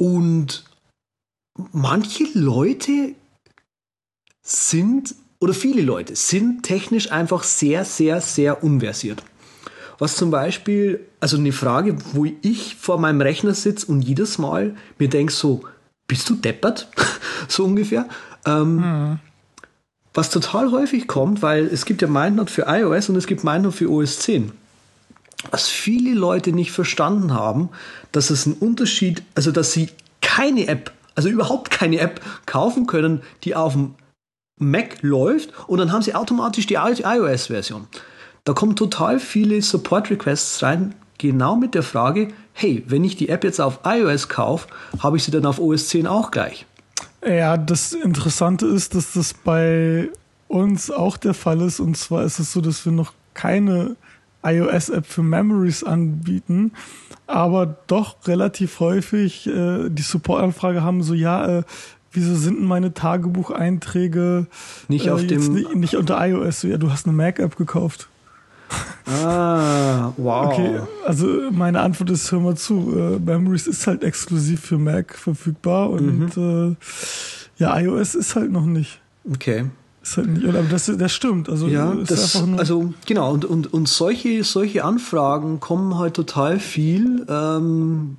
[0.00, 0.64] Und
[1.72, 3.14] manche Leute
[4.42, 9.24] sind, oder viele Leute sind technisch einfach sehr, sehr, sehr unversiert.
[9.98, 14.76] Was zum Beispiel, also eine Frage, wo ich vor meinem Rechner sitze und jedes Mal
[14.98, 15.62] mir denke so,
[16.06, 16.88] bist du deppert?
[17.48, 18.08] so ungefähr.
[18.46, 19.18] Ähm, mhm.
[20.18, 23.76] Was total häufig kommt, weil es gibt ja MindNote für iOS und es gibt MindNote
[23.76, 24.50] für OS 10.
[25.52, 27.68] Was viele Leute nicht verstanden haben,
[28.10, 29.90] dass es ein Unterschied, also dass sie
[30.20, 33.94] keine App, also überhaupt keine App kaufen können, die auf dem
[34.58, 37.86] Mac läuft und dann haben sie automatisch die iOS-Version.
[38.42, 43.44] Da kommen total viele Support-Requests rein, genau mit der Frage, hey, wenn ich die App
[43.44, 44.66] jetzt auf iOS kaufe,
[44.98, 46.66] habe ich sie dann auf OS 10 auch gleich?
[47.26, 50.08] Ja, das Interessante ist, dass das bei
[50.46, 51.80] uns auch der Fall ist.
[51.80, 53.96] Und zwar ist es so, dass wir noch keine
[54.42, 56.72] iOS-App für Memories anbieten,
[57.26, 61.62] aber doch relativ häufig äh, die Support-Anfrage haben, so ja, äh,
[62.12, 64.46] wieso sind denn meine Tagebucheinträge
[64.88, 66.60] nicht, äh, auf dem nicht, nicht unter iOS?
[66.60, 68.08] So, ja, du hast eine Mac-App gekauft.
[69.06, 70.52] Ah, wow.
[70.52, 75.14] Okay, also meine Antwort ist, hör mal zu, äh, Memories ist halt exklusiv für Mac
[75.14, 76.76] verfügbar und mhm.
[76.76, 79.00] äh, ja, iOS ist halt noch nicht.
[79.30, 79.64] Okay.
[80.02, 81.48] Ist halt nicht, aber das, das stimmt.
[81.48, 87.26] Also, ja, das, also genau, und, und, und solche, solche Anfragen kommen halt total viel.
[87.28, 88.16] Ähm,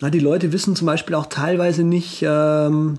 [0.00, 2.98] na, die Leute wissen zum Beispiel auch teilweise nicht, ähm,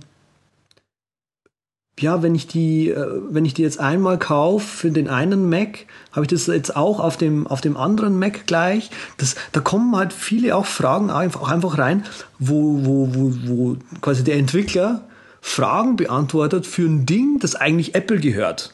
[2.00, 5.86] ja, wenn ich die, äh, wenn ich die jetzt einmal kaufe für den einen Mac,
[6.12, 8.91] habe ich das jetzt auch auf dem, auf dem anderen Mac gleich.
[9.18, 12.06] Das, da kommen halt viele auch Fragen einfach, auch einfach rein,
[12.38, 15.02] wo, wo, wo, wo quasi der Entwickler
[15.41, 18.74] Fragen beantwortet für ein Ding, das eigentlich Apple gehört.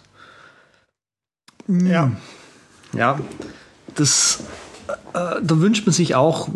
[1.68, 2.12] Ja.
[2.94, 3.20] Ja,
[3.96, 4.44] das,
[5.14, 6.50] äh, da wünscht man sich auch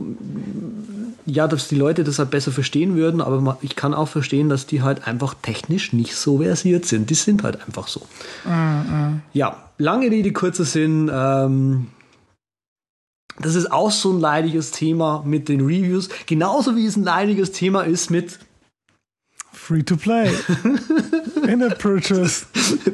[1.28, 4.66] ja, dass die Leute das halt besser verstehen würden, aber ich kann auch verstehen, dass
[4.66, 7.10] die halt einfach technisch nicht so versiert sind.
[7.10, 8.02] Die sind halt einfach so.
[8.46, 9.22] Mhm.
[9.34, 11.12] Ja, lange Rede, kurzer Sinn.
[11.14, 11.88] Ähm,
[13.40, 16.08] das ist auch so ein leidiges Thema mit den Reviews.
[16.26, 18.40] Genauso wie es ein leidiges Thema ist mit
[19.68, 20.32] Free to play.
[21.46, 22.46] In a purchase.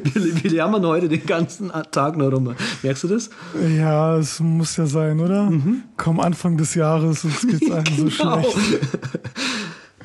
[0.02, 2.52] Wir, jammern heute den ganzen Tag noch rum.
[2.82, 3.30] Merkst du das?
[3.78, 5.48] Ja, es muss ja sein, oder?
[5.50, 5.84] Mhm.
[5.96, 8.02] Komm Anfang des Jahres und es geht einem genau.
[8.02, 8.58] so schlecht.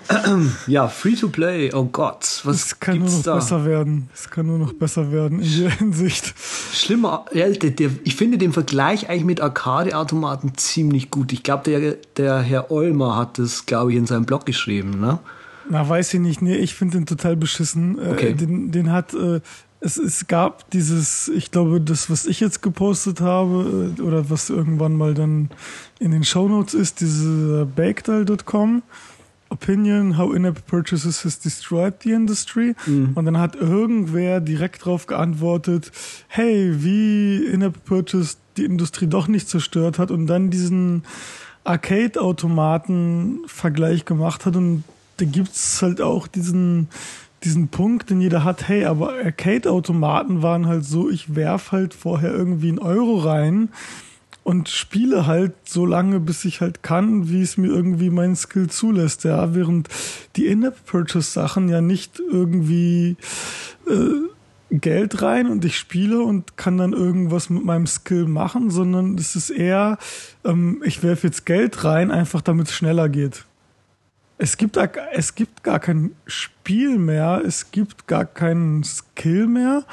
[0.67, 3.33] ja, Free to Play, oh Gott, was Es kann nur noch da?
[3.33, 4.07] besser werden.
[4.13, 6.35] Es kann nur noch besser werden in jeder Hinsicht.
[6.71, 11.33] Schlimmer, ja, der, der, ich finde den Vergleich eigentlich mit Arcade-Automaten ziemlich gut.
[11.33, 15.17] Ich glaube, der, der Herr Olmer hat das, glaube ich, in seinem Blog geschrieben, ne?
[15.69, 16.41] Na, weiß ich nicht.
[16.41, 17.99] Nee, ich finde den total beschissen.
[17.99, 18.29] Äh, okay.
[18.29, 19.39] Äh, den, den hat, äh,
[19.79, 24.49] es, es gab dieses, ich glaube, das, was ich jetzt gepostet habe, äh, oder was
[24.49, 25.49] irgendwann mal dann
[25.99, 28.81] in den Shownotes ist, diese Bakedal.com.
[29.51, 32.75] Opinion, how in-app purchases has destroyed the industry.
[32.85, 33.13] Mhm.
[33.15, 35.91] Und dann hat irgendwer direkt darauf geantwortet,
[36.27, 41.01] hey, wie in-app purchase die Industrie doch nicht zerstört hat und dann diesen
[41.63, 44.83] Arcade-Automaten-Vergleich gemacht hat und
[45.19, 46.87] da gibt's halt auch diesen,
[47.43, 52.33] diesen Punkt, den jeder hat, hey, aber Arcade-Automaten waren halt so, ich werf halt vorher
[52.33, 53.69] irgendwie einen Euro rein
[54.43, 58.69] und spiele halt so lange, bis ich halt kann, wie es mir irgendwie mein Skill
[58.69, 59.89] zulässt, ja, während
[60.35, 63.15] die In-App-Purchase-Sachen ja nicht irgendwie
[63.87, 64.29] äh,
[64.71, 69.35] Geld rein und ich spiele und kann dann irgendwas mit meinem Skill machen, sondern es
[69.35, 69.97] ist eher,
[70.45, 73.45] ähm, ich werfe jetzt Geld rein, einfach damit es schneller geht.
[74.41, 74.77] Es gibt,
[75.11, 79.83] es gibt gar kein Spiel mehr, es gibt gar keinen Skill mehr.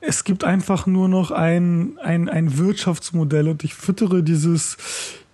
[0.00, 4.76] Es gibt einfach nur noch ein, ein, ein Wirtschaftsmodell und ich füttere dieses,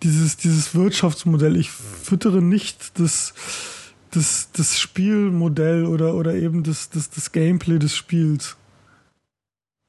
[0.03, 1.55] dieses, dieses Wirtschaftsmodell.
[1.55, 3.35] Ich füttere nicht das,
[4.11, 8.57] das, das Spielmodell oder, oder eben das, das, das Gameplay des Spiels.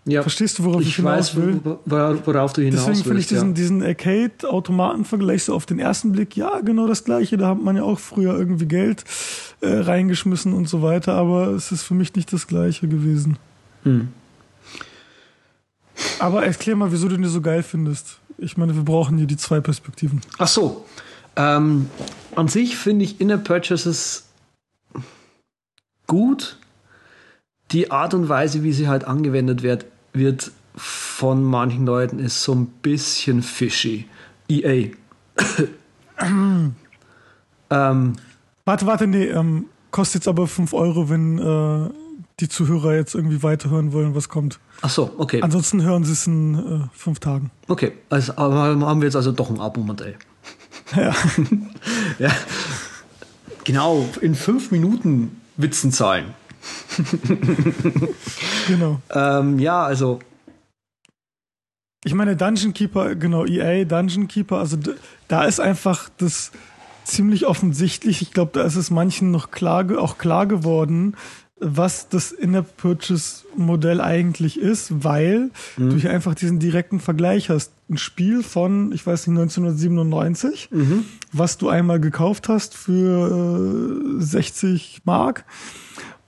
[0.06, 1.62] Ja, Verstehst du, worauf ich, ich hinaus weiß, will?
[1.86, 3.54] worauf du hinaus Deswegen finde ich diesen, ja.
[3.54, 7.38] diesen Arcade-Automaten-Vergleich so auf den ersten Blick, ja, genau das Gleiche.
[7.38, 9.04] Da hat man ja auch früher irgendwie Geld
[9.62, 13.38] äh, reingeschmissen und so weiter, aber es ist für mich nicht das Gleiche gewesen.
[13.84, 14.08] Hm.
[16.18, 18.20] Aber erklär mal, wieso du den so geil findest.
[18.39, 20.22] Ich meine, wir brauchen hier die zwei Perspektiven.
[20.39, 20.86] Ach so.
[21.36, 21.89] Ähm,
[22.36, 24.26] an sich finde ich Inner Purchases
[26.08, 26.58] gut,
[27.72, 32.53] die Art und Weise, wie sie halt angewendet wird, wird von manchen Leuten ist so
[32.53, 34.07] ein bisschen fishy.
[34.49, 34.89] EA.
[37.69, 38.13] ähm,
[38.65, 41.89] warte, warte, nee, ähm, kostet jetzt aber 5 Euro, wenn äh,
[42.39, 44.59] die Zuhörer jetzt irgendwie weiterhören wollen, was kommt.
[44.82, 45.41] Ach so, okay.
[45.41, 47.51] Ansonsten hören sie es in äh, fünf Tagen.
[47.67, 50.15] Okay, also haben wir jetzt also doch ein Abo-Modell.
[50.95, 51.13] Ja.
[52.19, 52.32] ja.
[53.63, 56.34] Genau, in fünf Minuten Witzen zahlen.
[58.68, 58.99] genau.
[59.14, 60.20] Ähm, ja, also.
[62.03, 64.78] Ich meine, Dungeon Keeper, genau, EA, Dungeon Keeper, also
[65.28, 66.51] da ist einfach das
[67.03, 68.22] ziemlich offensichtlich.
[68.22, 71.16] Ich glaube, da ist es manchen noch klar, auch klar geworden,
[71.62, 75.91] was das In-App-Purchase-Modell eigentlich ist, weil mhm.
[75.91, 77.72] du hier einfach diesen direkten Vergleich hast.
[77.88, 81.05] Ein Spiel von, ich weiß nicht, 1997, mhm.
[81.32, 85.45] was du einmal gekauft hast für äh, 60 Mark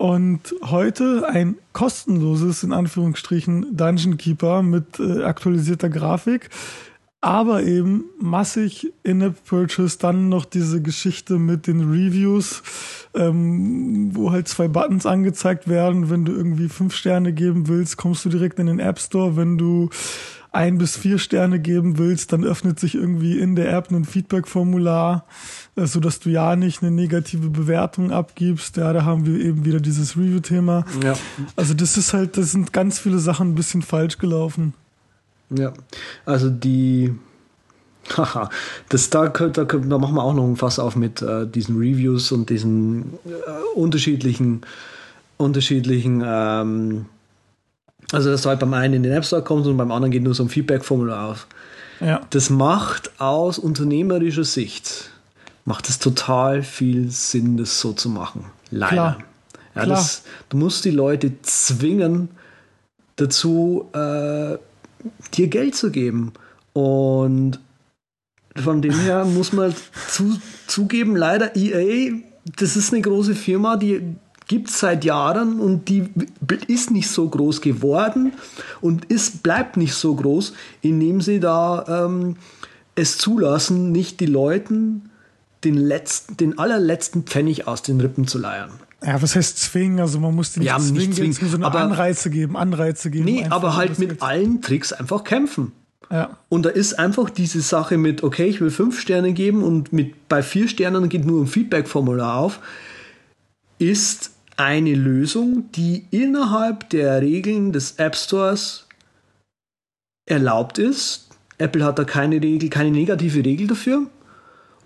[0.03, 6.49] und heute ein kostenloses, in Anführungsstrichen, Dungeon Keeper mit äh, aktualisierter Grafik,
[7.21, 12.63] aber eben massig In-App-Purchase, dann noch diese Geschichte mit den Reviews,
[13.13, 16.09] ähm, wo halt zwei Buttons angezeigt werden.
[16.09, 19.37] Wenn du irgendwie fünf Sterne geben willst, kommst du direkt in den App Store.
[19.37, 19.89] Wenn du
[20.51, 25.25] ein bis vier Sterne geben willst, dann öffnet sich irgendwie in der App ein Feedback-Formular,
[25.75, 28.77] so dass du ja nicht eine negative Bewertung abgibst.
[28.77, 30.85] Ja, da haben wir eben wieder dieses Review-Thema.
[31.03, 31.15] Ja.
[31.55, 34.73] Also das ist halt, das sind ganz viele Sachen ein bisschen falsch gelaufen.
[35.49, 35.73] Ja,
[36.25, 37.13] also die,
[38.15, 38.49] haha,
[38.89, 42.31] das da, da, da machen wir auch noch ein Fass auf mit äh, diesen Reviews
[42.31, 44.61] und diesen äh, unterschiedlichen,
[45.37, 47.05] unterschiedlichen ähm,
[48.13, 50.21] also, dass du halt beim einen in den App Store kommst und beim anderen geht
[50.21, 51.47] nur so ein Feedback-Formular auf.
[51.99, 52.21] Ja.
[52.29, 55.09] Das macht aus unternehmerischer Sicht,
[55.65, 58.45] macht es total viel Sinn, das so zu machen.
[58.69, 58.93] Leider.
[58.93, 59.17] Klar.
[59.75, 59.97] Ja, Klar.
[59.97, 62.29] Das, du musst die Leute zwingen,
[63.15, 64.57] dazu äh,
[65.33, 66.33] dir Geld zu geben.
[66.73, 67.59] Und
[68.55, 69.73] von dem her muss man
[70.09, 72.13] zu, zugeben, leider EA,
[72.57, 74.01] das ist eine große Firma, die
[74.47, 76.09] gibt es seit Jahren und die
[76.67, 78.33] ist nicht so groß geworden
[78.81, 82.35] und ist, bleibt nicht so groß, indem sie da ähm,
[82.95, 85.09] es zulassen, nicht die Leuten
[85.63, 88.71] den letzten, den allerletzten Pfennig aus den Rippen zu leiern.
[89.05, 89.99] Ja, was heißt zwingen?
[89.99, 93.25] Also man muss den Ja, nicht zwingen, zwingen, so eine aber- Anreize geben, Anreize geben.
[93.25, 94.21] Nee, einfach, aber halt mit geht.
[94.21, 95.73] allen Tricks einfach kämpfen.
[96.11, 99.91] Ja, Und da ist einfach diese Sache mit, okay, ich will fünf Sterne geben und
[99.93, 102.59] mit bei vier Sternen geht nur ein Feedback-Formular auf,
[103.79, 108.85] ist eine Lösung, die innerhalb der Regeln des App Stores
[110.29, 111.29] erlaubt ist.
[111.57, 114.07] Apple hat da keine Regel, keine negative Regel dafür.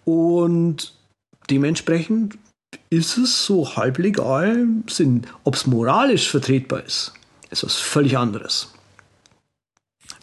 [0.07, 0.93] Und
[1.49, 2.37] dementsprechend
[2.89, 4.65] ist es so halblegal.
[5.43, 7.11] Ob es moralisch vertretbar ist,
[7.49, 8.73] ist was völlig anderes.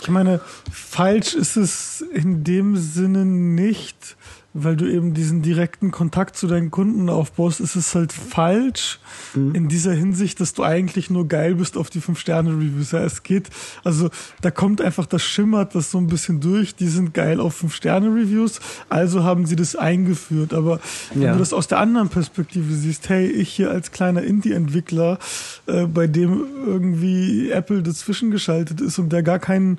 [0.01, 0.41] ich meine,
[0.72, 4.16] falsch ist es in dem Sinne nicht,
[4.57, 9.01] weil du eben diesen direkten Kontakt zu deinen Kunden aufbaust, ist es halt falsch
[9.35, 12.93] in dieser Hinsicht, dass du eigentlich nur geil bist auf die 5-Sterne-Reviews.
[12.93, 13.51] Ja, es geht,
[13.83, 14.11] also
[14.43, 18.61] da kommt einfach, das schimmert das so ein bisschen durch, die sind geil auf 5-Sterne-Reviews,
[18.89, 20.55] also haben sie das eingeführt.
[20.55, 20.79] Aber
[21.13, 21.33] wenn Ja.
[21.33, 25.19] du das aus der anderen Perspektive siehst, hey, ich hier als kleiner Indie-Entwickler,
[25.67, 29.79] äh, bei dem irgendwie Apple dazwischen geschaltet ist und der gar keinen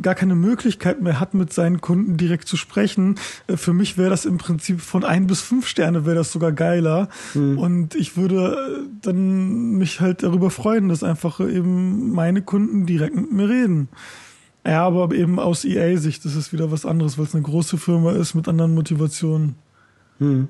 [0.00, 3.16] gar keine Möglichkeit mehr hat, mit seinen Kunden direkt zu sprechen.
[3.46, 6.52] Äh, Für mich wäre das im Prinzip von ein bis fünf Sterne wäre das sogar
[6.52, 7.08] geiler.
[7.34, 13.16] Und ich würde äh, dann mich halt darüber freuen, dass einfach eben meine Kunden direkt
[13.16, 13.88] mit mir reden.
[14.66, 18.12] Ja, aber eben aus EA-Sicht ist es wieder was anderes, weil es eine große Firma
[18.12, 19.54] ist mit anderen Motivationen.
[20.18, 20.48] Hm.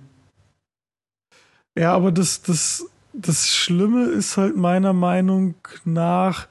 [1.78, 6.46] Ja, aber das, das, das Schlimme ist halt meiner Meinung nach,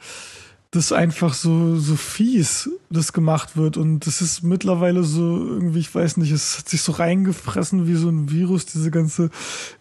[0.76, 3.78] dass einfach so, so fies das gemacht wird.
[3.78, 7.96] Und das ist mittlerweile so irgendwie, ich weiß nicht, es hat sich so reingefressen wie
[7.96, 9.30] so ein Virus, diese ganze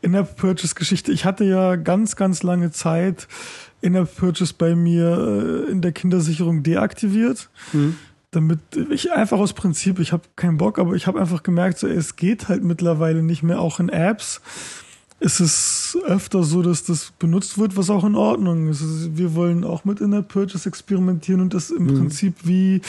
[0.02, 1.12] In-App-Purchase-Geschichte.
[1.12, 3.26] Ich hatte ja ganz, ganz lange Zeit
[3.80, 7.50] In-App-Purchase bei mir äh, in der Kindersicherung deaktiviert
[8.30, 8.58] damit
[8.90, 11.94] ich einfach aus Prinzip, ich habe keinen Bock, aber ich habe einfach gemerkt, so, ey,
[11.94, 14.40] es geht halt mittlerweile nicht mehr, auch in Apps
[15.20, 18.82] ist es öfter so, dass das benutzt wird, was auch in Ordnung ist.
[18.82, 22.82] Also wir wollen auch mit In-App-Purchase experimentieren und das im Prinzip wie,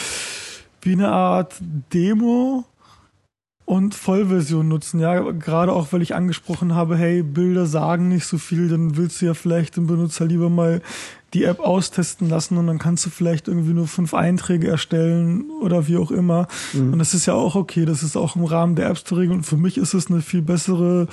[0.81, 1.55] wie eine Art
[1.93, 2.65] Demo
[3.65, 4.99] und Vollversion nutzen.
[4.99, 9.21] Ja, gerade auch, weil ich angesprochen habe, hey, Bilder sagen nicht so viel, dann willst
[9.21, 10.81] du ja vielleicht den Benutzer lieber mal
[11.35, 15.87] die App austesten lassen und dann kannst du vielleicht irgendwie nur fünf Einträge erstellen oder
[15.87, 16.47] wie auch immer.
[16.73, 19.39] Und das ist ja auch okay, das ist auch im Rahmen der App Store Regeln.
[19.39, 21.07] Und für mich ist es eine viel bessere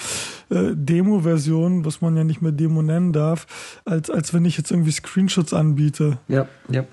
[0.49, 4.71] äh, Demo-Version, was man ja nicht mehr Demo nennen darf, als, als wenn ich jetzt
[4.71, 6.19] irgendwie Screenshots anbiete.
[6.29, 6.85] Ja, ja.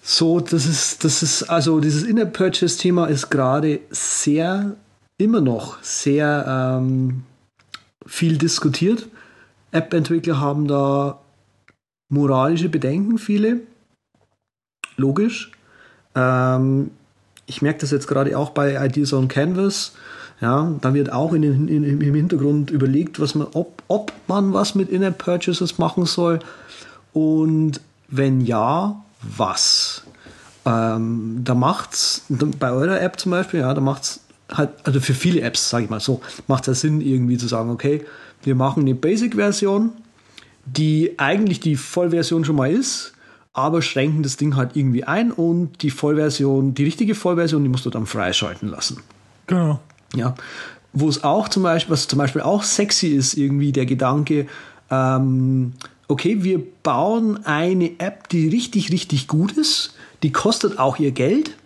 [0.00, 4.76] So, das ist, das ist, also dieses In-App-Purchase-Thema ist gerade sehr,
[5.18, 7.24] immer noch sehr ähm,
[8.06, 9.08] viel diskutiert.
[9.72, 11.21] App-Entwickler haben da
[12.12, 13.60] moralische Bedenken, viele.
[14.96, 15.50] Logisch.
[16.14, 16.90] Ähm,
[17.46, 19.92] ich merke das jetzt gerade auch bei Ideas on Canvas.
[20.40, 24.74] Ja, da wird auch in in, im Hintergrund überlegt, was man, ob, ob man was
[24.74, 26.40] mit In-App-Purchases machen soll.
[27.12, 30.02] Und wenn ja, was?
[30.64, 35.40] Ähm, da macht's, bei eurer App zum Beispiel, ja, da macht's halt, also für viele
[35.40, 38.04] Apps, sage ich mal so, macht es ja Sinn, irgendwie zu sagen, okay,
[38.42, 39.90] wir machen eine Basic-Version,
[40.64, 43.12] die eigentlich die Vollversion schon mal ist,
[43.52, 47.84] aber schränken das Ding halt irgendwie ein und die Vollversion, die richtige Vollversion, die musst
[47.84, 49.02] du dann freischalten lassen.
[49.46, 49.80] Genau.
[50.14, 50.34] Ja,
[50.92, 54.46] wo es auch zum Beispiel, was zum Beispiel auch sexy ist, irgendwie der Gedanke,
[54.90, 55.72] ähm,
[56.08, 61.56] okay, wir bauen eine App, die richtig, richtig gut ist, die kostet auch ihr Geld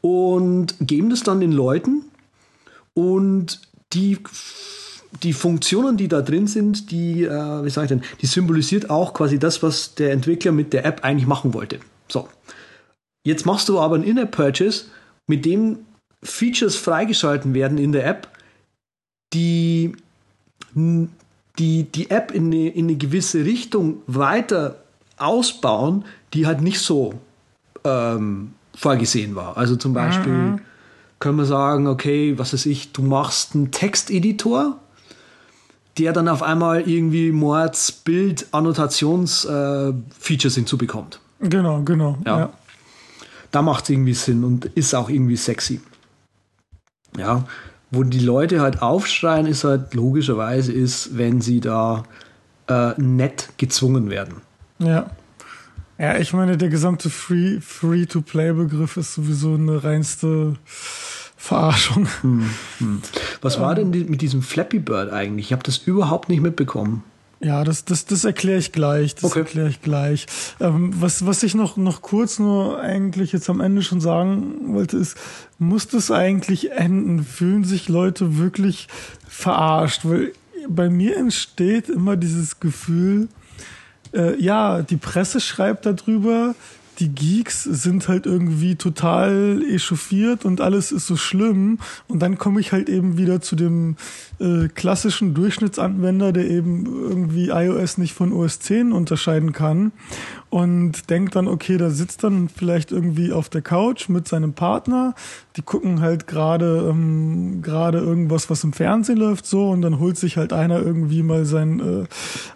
[0.00, 2.04] und geben das dann den Leuten
[2.94, 3.60] und
[3.92, 4.18] die,
[5.22, 9.14] die Funktionen, die da drin sind, die, äh, wie sage ich denn, die symbolisiert auch
[9.14, 11.80] quasi das, was der Entwickler mit der App eigentlich machen wollte.
[12.08, 12.28] So.
[13.24, 14.86] Jetzt machst du aber ein In-App-Purchase,
[15.26, 15.78] mit dem
[16.22, 18.28] Features freigeschalten werden in der App,
[19.32, 19.94] die
[20.74, 24.76] die, die App in eine, in eine gewisse Richtung weiter
[25.16, 26.04] ausbauen,
[26.34, 27.14] die halt nicht so
[27.84, 29.56] ähm, vorgesehen war.
[29.56, 30.60] Also zum Beispiel
[31.18, 34.78] können wir sagen, okay, was weiß ich, du machst einen Texteditor,
[35.98, 41.20] der dann auf einmal irgendwie Mords Bild Annotations äh, Features hinzubekommt.
[41.40, 42.18] Genau, genau.
[42.24, 42.38] Ja.
[42.38, 42.52] Ja.
[43.50, 45.80] Da macht es irgendwie Sinn und ist auch irgendwie sexy.
[47.16, 47.44] Ja,
[47.90, 52.04] wo die Leute halt aufschreien, ist halt logischerweise ist, wenn sie da
[52.68, 54.42] äh, nett gezwungen werden.
[54.78, 55.10] Ja.
[55.98, 60.56] Ja, ich meine, der gesamte Free, Free-to-Play-Begriff ist sowieso eine reinste
[61.46, 62.08] Verarschung.
[63.40, 65.46] Was war denn die, mit diesem Flappy Bird eigentlich?
[65.46, 67.04] Ich habe das überhaupt nicht mitbekommen.
[67.38, 69.14] Ja, das, das, das erkläre ich gleich.
[69.14, 69.40] Das Okay.
[69.40, 70.26] erkläre ich gleich.
[70.58, 74.96] Ähm, was, was ich noch, noch kurz nur eigentlich jetzt am Ende schon sagen wollte,
[74.96, 75.16] ist,
[75.58, 77.22] muss das eigentlich enden?
[77.24, 78.88] Fühlen sich Leute wirklich
[79.28, 80.00] verarscht?
[80.04, 80.32] Weil
[80.68, 83.28] bei mir entsteht immer dieses Gefühl,
[84.14, 86.54] äh, ja, die Presse schreibt darüber,
[86.98, 91.78] die Geeks sind halt irgendwie total echauffiert und alles ist so schlimm.
[92.08, 93.96] Und dann komme ich halt eben wieder zu dem
[94.38, 99.92] äh, klassischen Durchschnittsanwender, der eben irgendwie iOS nicht von OS 10 unterscheiden kann
[100.56, 105.14] und denkt dann, okay, da sitzt dann vielleicht irgendwie auf der Couch mit seinem Partner,
[105.56, 109.68] die gucken halt gerade ähm, gerade irgendwas, was im Fernsehen läuft, so.
[109.68, 112.06] Und dann holt sich halt einer irgendwie mal sein äh,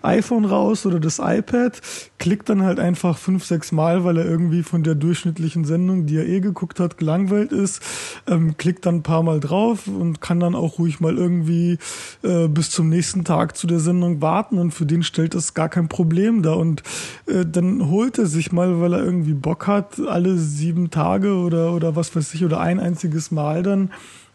[0.00, 1.78] iPhone raus oder das iPad,
[2.18, 6.16] klickt dann halt einfach fünf, sechs Mal, weil er irgendwie von der durchschnittlichen Sendung, die
[6.16, 7.82] er eh geguckt hat, gelangweilt ist,
[8.26, 11.76] ähm, klickt dann ein paar Mal drauf und kann dann auch ruhig mal irgendwie
[12.22, 15.68] äh, bis zum nächsten Tag zu der Sendung warten und für den stellt das gar
[15.68, 16.56] kein Problem dar.
[16.56, 16.82] Und
[17.26, 21.72] äh, dann holt er sich mal, weil er irgendwie Bock hat, alle sieben Tage oder
[21.74, 23.90] oder was weiß ich oder ein einziges Mal dann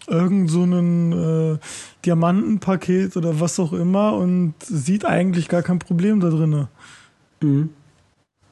[0.08, 1.58] irgend so einen äh,
[2.06, 6.68] Diamantenpaket oder was auch immer und sieht eigentlich gar kein Problem da drinne.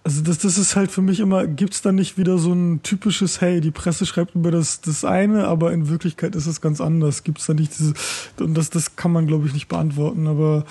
[0.06, 3.40] Also das, das ist halt für mich immer, gibt's da nicht wieder so ein typisches,
[3.40, 7.24] hey, die Presse schreibt über das, das eine, aber in Wirklichkeit ist es ganz anders.
[7.24, 7.94] Gibt's da nicht diese,
[8.40, 10.66] und das, das kann man glaube ich nicht beantworten, aber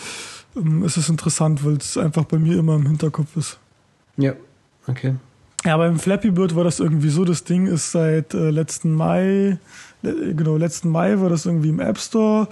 [0.56, 3.58] ähm, es ist interessant, weil es einfach bei mir immer im Hinterkopf ist.
[4.16, 4.34] Ja,
[4.86, 5.14] okay.
[5.64, 9.58] Ja, beim Flappy Bird war das irgendwie so, das Ding ist seit äh, letzten Mai,
[10.02, 12.48] le genau, letzten Mai war das irgendwie im App Store,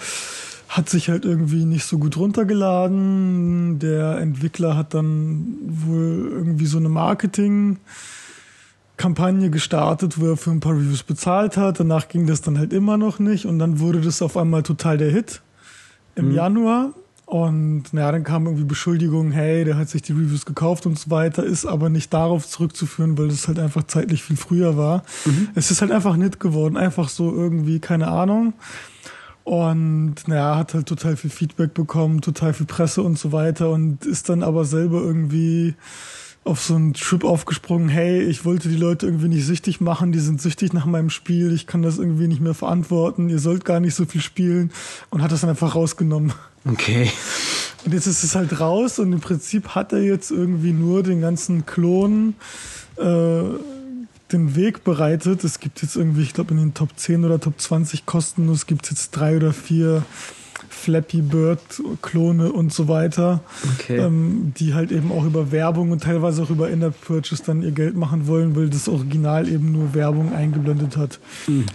[0.68, 3.80] hat sich halt irgendwie nicht so gut runtergeladen.
[3.80, 7.78] Der Entwickler hat dann wohl irgendwie so eine Marketing
[8.96, 11.80] Kampagne gestartet, wo er für ein paar Reviews bezahlt hat.
[11.80, 14.98] Danach ging das dann halt immer noch nicht und dann wurde das auf einmal total
[14.98, 15.40] der Hit
[16.14, 16.92] im Januar.
[17.30, 21.10] Und naja, dann kam irgendwie Beschuldigungen, hey, der hat sich die Reviews gekauft und so
[21.10, 25.04] weiter, ist aber nicht darauf zurückzuführen, weil das halt einfach zeitlich viel früher war.
[25.54, 28.54] Es ist halt einfach nicht geworden, einfach so irgendwie, keine Ahnung.
[29.44, 34.06] Und naja, hat halt total viel Feedback bekommen, total viel Presse und so weiter und
[34.06, 35.76] ist dann aber selber irgendwie
[36.44, 40.20] auf so einen Trip aufgesprungen, hey, ich wollte die Leute irgendwie nicht süchtig machen, die
[40.20, 43.78] sind süchtig nach meinem Spiel, ich kann das irgendwie nicht mehr verantworten, ihr sollt gar
[43.78, 44.72] nicht so viel spielen
[45.10, 46.32] und hat das dann einfach rausgenommen.
[46.66, 47.10] Okay.
[47.84, 51.20] Und jetzt ist es halt raus und im Prinzip hat er jetzt irgendwie nur den
[51.20, 52.34] ganzen Klonen
[52.96, 53.42] äh,
[54.32, 55.44] den Weg bereitet.
[55.44, 58.84] Es gibt jetzt irgendwie, ich glaube in den Top 10 oder Top 20 kostenlos gibt
[58.84, 60.04] es jetzt drei oder vier
[60.80, 61.60] Flappy Bird
[62.02, 63.40] Klone und so weiter,
[63.74, 63.98] Okay.
[63.98, 67.72] ähm, die halt eben auch über Werbung und teilweise auch über In-App Purchase dann ihr
[67.72, 71.18] Geld machen wollen, weil das Original eben nur Werbung eingeblendet hat.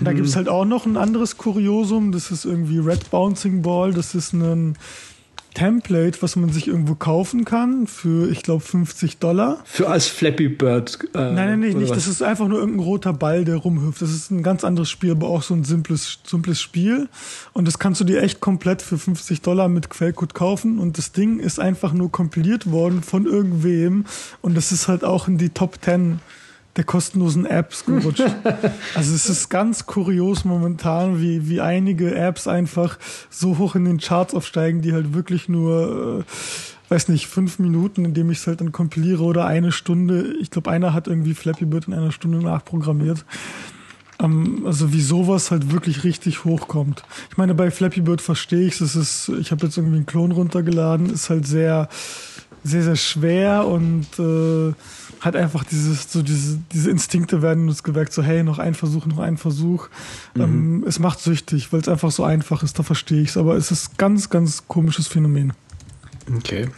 [0.01, 3.93] Da gibt es halt auch noch ein anderes Kuriosum, das ist irgendwie Red Bouncing Ball,
[3.93, 4.75] das ist ein
[5.55, 9.57] Template, was man sich irgendwo kaufen kann für, ich glaube, 50 Dollar.
[9.65, 10.99] Für als Flappy Bird.
[11.15, 11.89] Äh, Nein, nein, oder nicht.
[11.89, 11.97] was?
[11.97, 14.01] Das ist einfach nur irgendein roter Ball, der rumhüpft.
[14.03, 17.09] Das ist ein ganz anderes Spiel, aber auch so ein simples, simples Spiel.
[17.53, 20.77] Und das kannst du dir echt komplett für 50 Dollar mit Quellcode kaufen.
[20.77, 24.05] Und das Ding ist einfach nur kompiliert worden von irgendwem.
[24.41, 26.19] Und das ist halt auch in die Top 10
[26.75, 28.23] der kostenlosen Apps gerutscht.
[28.95, 32.97] also es ist ganz kurios momentan, wie, wie einige Apps einfach
[33.29, 38.03] so hoch in den Charts aufsteigen, die halt wirklich nur, äh, weiß nicht, fünf Minuten,
[38.03, 40.35] indem ich es halt dann kompiliere oder eine Stunde.
[40.41, 43.25] Ich glaube, einer hat irgendwie Flappy Bird in einer Stunde nachprogrammiert.
[44.21, 47.03] Ähm, also wie sowas halt wirklich richtig hochkommt.
[47.29, 48.95] Ich meine, bei Flappy Bird verstehe ich es.
[48.95, 51.87] ist, ich habe jetzt irgendwie einen Klon runtergeladen, ist halt sehr,
[52.65, 54.73] sehr, sehr schwer und äh,
[55.21, 59.05] hat einfach dieses, so diese, diese Instinkte werden uns geweckt, so hey, noch ein Versuch,
[59.05, 59.87] noch ein Versuch.
[60.35, 63.37] Ähm, es macht süchtig, weil es einfach so einfach ist, da verstehe ich es.
[63.37, 65.53] Aber es ist ganz, ganz komisches Phänomen.
[66.35, 66.69] Okay.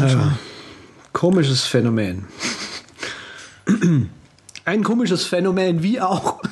[0.00, 0.38] Ja.
[1.12, 2.26] Komisches Phänomen.
[4.64, 6.40] Ein komisches Phänomen wie auch.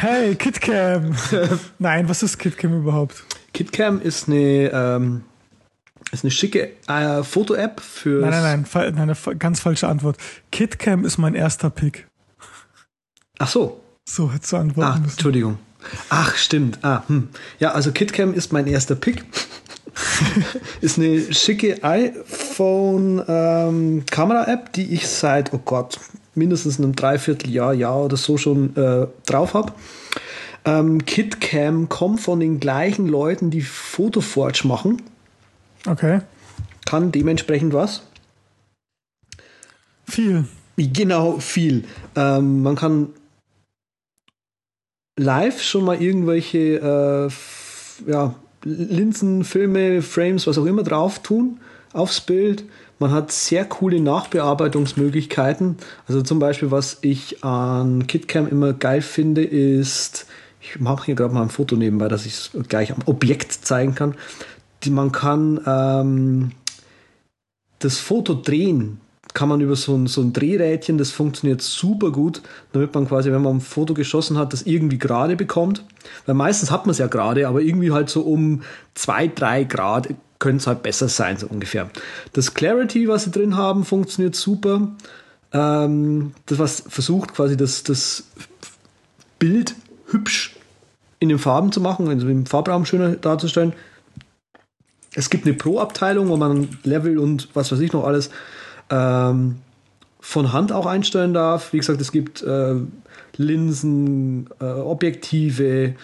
[0.00, 1.12] Hey, KitCam!
[1.80, 3.24] Nein, was ist KitCam überhaupt?
[3.58, 5.22] KitCam ist eine, ähm,
[6.12, 8.20] ist eine schicke äh, Foto-App für.
[8.20, 10.16] Nein, nein, nein, nein, eine ganz falsche Antwort.
[10.52, 12.06] KitCam ist mein erster Pick.
[13.40, 13.80] Ach so.
[14.08, 15.10] So hättest du antworten Ah, müssen.
[15.10, 15.58] Entschuldigung.
[16.08, 16.78] Ach, stimmt.
[16.82, 17.30] Ah, hm.
[17.58, 19.24] Ja, also KitCam ist mein erster Pick.
[20.80, 25.98] ist eine schicke iPhone-Kamera-App, die ich seit, oh Gott,
[26.36, 29.72] mindestens einem Dreivierteljahr, Jahr oder so schon äh, drauf habe.
[30.68, 35.00] Ähm, KitCam kommt von den gleichen Leuten, die Photoforge machen.
[35.86, 36.20] Okay.
[36.84, 38.02] Kann dementsprechend was?
[40.04, 40.44] Viel.
[40.76, 41.84] Genau, viel.
[42.14, 43.08] Ähm, man kann
[45.16, 47.28] live schon mal irgendwelche
[48.08, 51.60] äh, ja, Linsen, Filme, Frames, was auch immer drauf tun
[51.94, 52.64] aufs Bild.
[52.98, 55.76] Man hat sehr coole Nachbearbeitungsmöglichkeiten.
[56.06, 60.26] Also zum Beispiel, was ich an KitCam immer geil finde, ist,
[60.74, 63.94] ich mache hier gerade mal ein Foto nebenbei, dass ich es gleich am Objekt zeigen
[63.94, 64.14] kann.
[64.84, 66.52] Die, man kann ähm,
[67.78, 69.00] das Foto drehen
[69.34, 72.42] kann man über so ein, so ein Drehrädchen, das funktioniert super gut,
[72.72, 75.84] damit man quasi, wenn man ein Foto geschossen hat, das irgendwie gerade bekommt.
[76.26, 78.62] Weil meistens hat man es ja gerade, aber irgendwie halt so um
[78.94, 80.08] zwei, drei Grad
[80.38, 81.90] könnte es halt besser sein, so ungefähr.
[82.32, 84.88] Das Clarity, was sie drin haben, funktioniert super.
[85.52, 88.24] Ähm, das, was versucht, quasi das, das
[89.38, 89.74] Bild
[90.06, 90.57] hübsch
[91.18, 93.72] in den Farben zu machen, also im Farbraum schöner darzustellen.
[95.14, 98.30] Es gibt eine Pro-Abteilung, wo man Level und was weiß ich noch alles
[98.90, 99.56] ähm,
[100.20, 101.72] von Hand auch einstellen darf.
[101.72, 102.76] Wie gesagt, es gibt äh,
[103.36, 105.94] Linsen, äh, Objektive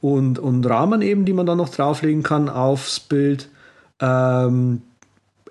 [0.00, 3.48] und, und Rahmen eben, die man dann noch drauflegen kann aufs Bild.
[4.00, 4.82] Ähm,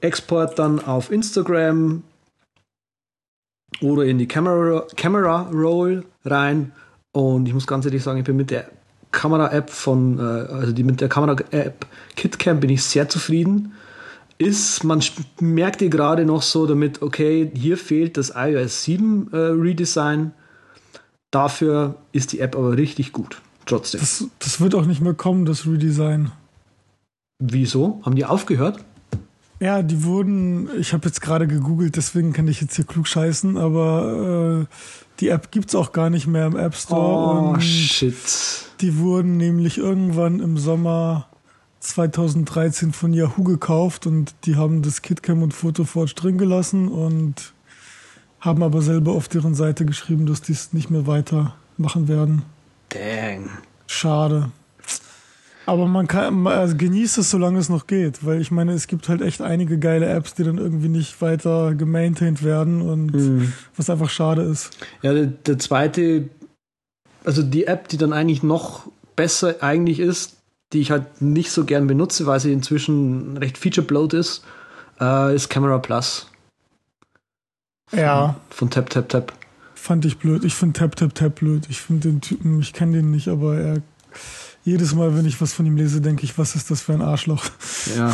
[0.02, 2.04] Export dann auf Instagram
[3.82, 6.72] oder in die Camera, Camera Roll rein.
[7.12, 8.70] Und ich muss ganz ehrlich sagen, ich bin mit der
[9.12, 11.86] Kamera-App von, äh, also die mit der Kamera-App
[12.16, 13.74] KitCam bin ich sehr zufrieden
[14.40, 15.04] ist, man
[15.42, 20.32] merkt ihr gerade noch so damit, okay, hier fehlt das iOS 7 äh, Redesign.
[21.30, 23.42] Dafür ist die App aber richtig gut.
[23.66, 24.00] Trotzdem.
[24.00, 26.32] Das, das wird auch nicht mehr kommen, das Redesign.
[27.38, 28.02] Wieso?
[28.04, 28.84] Haben die aufgehört?
[29.60, 33.58] Ja, die wurden, ich habe jetzt gerade gegoogelt, deswegen kann ich jetzt hier klug scheißen,
[33.58, 34.76] aber äh,
[35.20, 37.56] die App gibt es auch gar nicht mehr im App Store.
[37.56, 38.16] Oh, shit.
[38.80, 41.28] Die wurden nämlich irgendwann im Sommer
[41.82, 47.54] 2013 von Yahoo gekauft und die haben das KitCam und PhotoForge drin gelassen und
[48.40, 52.44] haben aber selber auf deren Seite geschrieben, dass die es nicht mehr weitermachen werden.
[52.90, 53.50] Dang.
[53.88, 54.52] Schade.
[55.70, 59.08] Aber man kann also genießt es, solange es noch geht, weil ich meine, es gibt
[59.08, 63.54] halt echt einige geile Apps, die dann irgendwie nicht weiter gemaintained werden und mhm.
[63.78, 64.72] was einfach schade ist.
[65.04, 66.28] Ja, der, der zweite,
[67.24, 70.38] also die App, die dann eigentlich noch besser eigentlich ist,
[70.74, 74.44] die ich halt nicht so gern benutze, weil sie inzwischen recht feature-bloat ist,
[75.00, 76.32] äh, ist Camera Plus.
[77.90, 78.36] Von, ja.
[78.50, 79.34] Von Tap Tap Tap.
[79.76, 80.44] Fand ich blöd.
[80.46, 81.68] Ich finde Tap Tap Tap blöd.
[81.70, 83.82] Ich finde den Typen, ich kenne den nicht, aber er
[84.64, 87.02] jedes Mal, wenn ich was von ihm lese, denke ich, was ist das für ein
[87.02, 87.44] Arschloch?
[87.96, 88.14] Ja,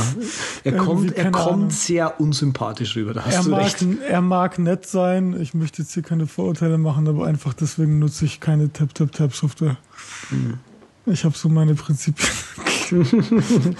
[0.64, 3.14] er kommt, er kommt sehr unsympathisch rüber.
[3.14, 3.86] Da hast er, du mag, recht.
[4.08, 5.40] er mag nett sein.
[5.40, 9.78] Ich möchte jetzt hier keine Vorurteile machen, aber einfach deswegen nutze ich keine Tap-Tap-Tap-Software.
[10.30, 10.60] Mhm.
[11.08, 12.28] Ich habe so meine Prinzipien.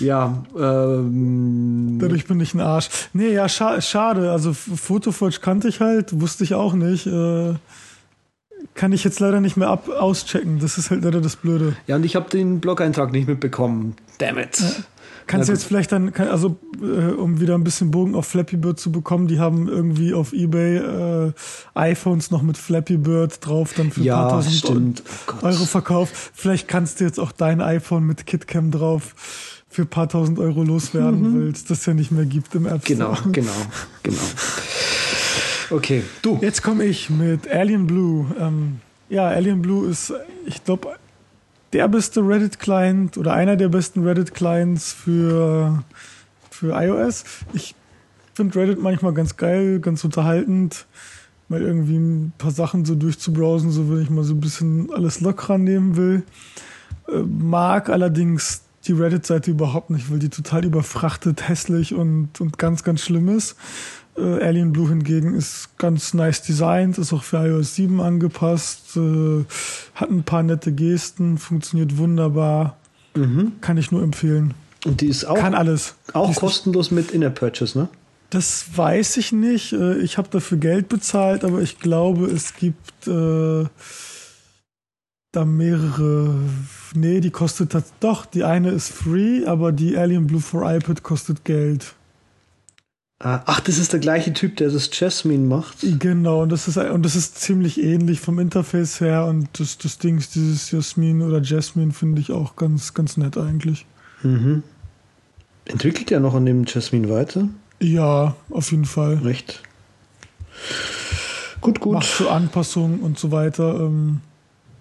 [0.00, 1.98] ja, ähm.
[2.00, 2.88] Dadurch bin ich ein Arsch.
[3.12, 4.30] Nee, ja, scha schade.
[4.30, 7.06] Also Fotoforge kannte ich halt, wusste ich auch nicht.
[7.06, 7.54] Äh,
[8.74, 10.58] kann ich jetzt leider nicht mehr ab auschecken.
[10.58, 11.76] Das ist halt leider das Blöde.
[11.86, 13.94] Ja, und ich habe den Blog-Eintrag nicht mitbekommen.
[14.18, 14.60] Damn it.
[14.60, 14.70] Ja.
[15.26, 18.80] Kannst du jetzt vielleicht dann, also äh, um wieder ein bisschen Bogen auf Flappy Bird
[18.80, 21.32] zu bekommen, die haben irgendwie auf Ebay äh,
[21.74, 25.02] iPhones noch mit Flappy Bird drauf, dann für ja, ein paar tausend stimmt.
[25.28, 26.12] Oh Euro verkauft.
[26.34, 29.14] Vielleicht kannst du jetzt auch dein iPhone mit KitCam drauf
[29.68, 31.40] für ein paar tausend Euro loswerden, mhm.
[31.40, 33.16] weil es das ja nicht mehr gibt im App Store.
[33.22, 33.52] Genau, genau,
[34.02, 34.18] genau.
[35.72, 36.38] Okay, du.
[36.42, 38.26] Jetzt komme ich mit Alien Blue.
[38.38, 40.12] Ähm, ja, Alien Blue ist,
[40.44, 40.96] ich glaube,
[41.72, 45.82] der beste Reddit-Client oder einer der besten Reddit-Clients für,
[46.50, 47.24] für iOS.
[47.54, 47.74] Ich
[48.34, 50.86] finde Reddit manchmal ganz geil, ganz unterhaltend,
[51.48, 55.20] mal irgendwie ein paar Sachen so durchzubrowsen, so wenn ich mal so ein bisschen alles
[55.22, 56.22] lockerer nehmen will.
[57.08, 62.82] Äh, mag allerdings die Reddit-Seite überhaupt nicht, weil die total überfrachtet, hässlich und, und ganz,
[62.82, 63.56] ganz schlimm ist.
[64.16, 69.44] Äh, Alien Blue hingegen ist ganz nice designt, ist auch für iOS 7 angepasst, äh,
[69.94, 72.76] hat ein paar nette Gesten, funktioniert wunderbar.
[73.14, 73.52] Mhm.
[73.60, 74.54] Kann ich nur empfehlen.
[74.84, 75.94] Und die ist auch, Kann alles.
[76.12, 77.88] auch kostenlos mit Inner Purchase, ne?
[78.30, 79.72] Das weiß ich nicht.
[79.72, 83.64] Äh, ich habe dafür Geld bezahlt, aber ich glaube, es gibt äh,
[85.32, 86.34] da mehrere.
[86.94, 88.26] Nee, die kostet doch.
[88.26, 91.94] Die eine ist free, aber die Alien Blue for iPad kostet Geld.
[93.24, 95.76] Ah, ach, das ist der gleiche Typ, der das Jasmine macht.
[96.00, 99.98] Genau, und das ist und das ist ziemlich ähnlich vom Interface her und das, das
[99.98, 103.86] Ding dieses Jasmine oder Jasmine finde ich auch ganz, ganz nett eigentlich.
[104.24, 104.64] Mhm.
[105.66, 107.48] Entwickelt er noch an dem Jasmine weiter?
[107.78, 109.14] Ja, auf jeden Fall.
[109.18, 109.62] Recht.
[111.60, 111.92] Gut, gut.
[111.92, 114.20] Macht so Anpassungen und so weiter, ähm,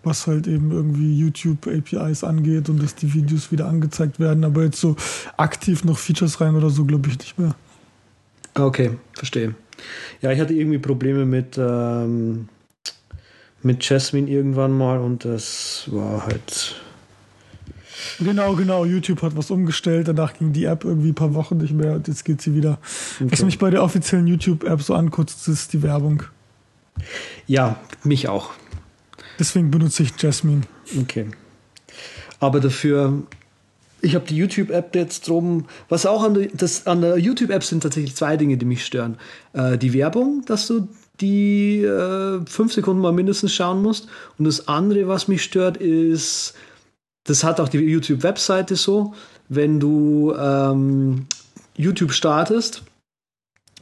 [0.04, 4.64] was halt eben irgendwie YouTube APIs angeht und dass die Videos wieder angezeigt werden, aber
[4.64, 4.96] jetzt so
[5.38, 7.54] aktiv noch Features rein oder so, glaube ich nicht mehr.
[8.54, 9.56] Okay, verstehe.
[10.22, 12.49] Ja, ich hatte irgendwie Probleme mit, ähm,
[13.64, 16.76] mit Jasmine irgendwann mal und das war halt.
[18.20, 18.86] Genau, genau.
[18.86, 20.08] YouTube hat was umgestellt.
[20.08, 22.80] Danach ging die App irgendwie ein paar Wochen nicht mehr und jetzt geht sie wieder.
[23.20, 23.32] Okay.
[23.32, 26.24] Was mich bei der offiziellen YouTube-App so ankotzt, ist die Werbung.
[27.47, 28.52] Ja, mich auch.
[29.39, 30.62] Deswegen benutze ich Jasmine.
[30.99, 31.28] Okay.
[32.39, 33.24] Aber dafür,
[34.02, 35.66] ich habe die YouTube-App jetzt drum.
[35.89, 39.18] Was auch an der, das, an der YouTube-App sind tatsächlich zwei Dinge, die mich stören.
[39.54, 40.88] Äh, die Werbung, dass du
[41.20, 44.08] die äh, fünf Sekunden mal mindestens schauen musst.
[44.38, 46.54] Und das andere, was mich stört, ist,
[47.26, 49.14] das hat auch die YouTube-Webseite so,
[49.49, 51.28] wenn du ähm,
[51.76, 52.84] YouTube startest,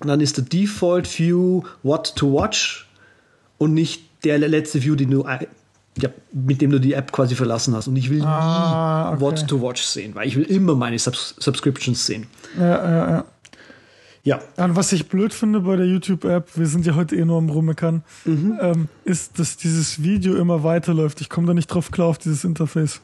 [0.02, 2.90] dann ist der Default View What to Watch
[3.58, 5.26] und nicht der letzte View, den du,
[6.00, 7.88] ja, mit dem du die App quasi verlassen hast.
[7.88, 9.22] Und ich will ah, nie okay.
[9.22, 12.28] What to Watch sehen, weil ich will immer meine Subs Subscriptions sehen.
[12.58, 13.26] Ja, ja, ja.
[14.24, 14.42] Ja.
[14.58, 17.50] Und was ich blöd finde bei der YouTube-App, wir sind ja heute eh nur am
[17.50, 18.60] Rummeckern, mhm.
[18.62, 21.22] ähm, ist, dass dieses Video immer weiterläuft.
[21.22, 23.02] Ich komme da nicht drauf klar auf dieses Interface.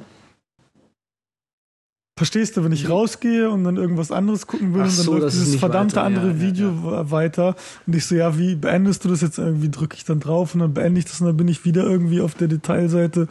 [2.17, 5.17] Verstehst du, wenn ich rausgehe und dann irgendwas anderes gucken will Ach und dann so,
[5.17, 6.05] läuft dieses verdammte weiter.
[6.05, 7.11] andere ja, Video ja, ja.
[7.11, 7.55] weiter
[7.85, 9.67] und ich so, ja, wie beendest du das jetzt irgendwie?
[9.67, 12.21] Drücke ich dann drauf und dann beende ich das und dann bin ich wieder irgendwie
[12.21, 13.27] auf der Detailseite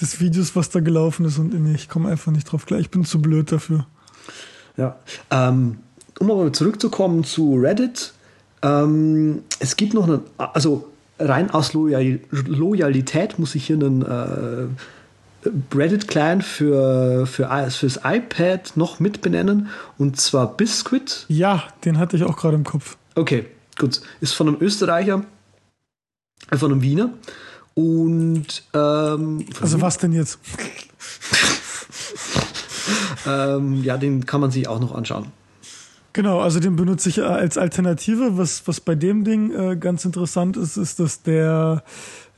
[0.00, 2.80] des Videos, was da gelaufen ist und nee, ich komme einfach nicht drauf klar.
[2.80, 3.86] Ich bin zu blöd dafür.
[4.76, 4.96] Ja,
[5.30, 5.78] ähm,
[6.18, 8.12] um aber zurückzukommen zu Reddit,
[8.62, 10.88] ähm, es gibt noch eine, also
[11.20, 14.66] rein aus Loyal Loyalität muss ich hier einen äh,
[15.74, 19.68] Reddit-Client für, für, fürs iPad noch mitbenennen
[19.98, 21.24] und zwar Biscuit.
[21.28, 22.96] Ja, den hatte ich auch gerade im Kopf.
[23.14, 23.46] Okay,
[23.78, 24.00] gut.
[24.20, 25.24] Ist von einem Österreicher,
[26.50, 27.10] äh, von einem Wiener.
[27.74, 30.38] Und ähm, also was denn jetzt?
[33.26, 35.32] ähm, ja, den kann man sich auch noch anschauen.
[36.16, 38.38] Genau, also den benutze ich als Alternative.
[38.38, 41.82] Was, was bei dem Ding äh, ganz interessant ist, ist, dass der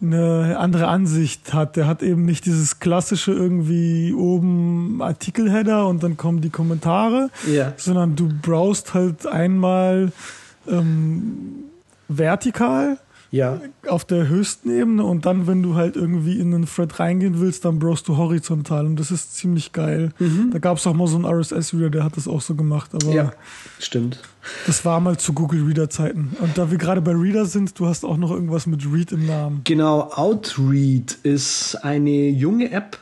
[0.00, 1.76] eine andere Ansicht hat.
[1.76, 7.72] Der hat eben nicht dieses klassische irgendwie oben Artikelheader und dann kommen die Kommentare, ja.
[7.76, 10.12] sondern du browst halt einmal
[10.68, 11.64] ähm,
[12.08, 12.98] vertikal
[13.30, 13.60] ja.
[13.86, 17.64] auf der höchsten Ebene und dann, wenn du halt irgendwie in einen Thread reingehen willst,
[17.64, 20.12] dann browst du horizontal und das ist ziemlich geil.
[20.18, 20.50] Mhm.
[20.52, 22.90] Da gab es auch mal so einen RSS-Reader, der hat das auch so gemacht.
[22.94, 23.32] Aber ja,
[23.78, 24.20] stimmt.
[24.66, 26.36] Das war mal zu Google Reader-Zeiten.
[26.40, 29.26] Und da wir gerade bei Reader sind, du hast auch noch irgendwas mit Read im
[29.26, 29.62] Namen.
[29.64, 32.98] Genau, Outread ist eine junge App,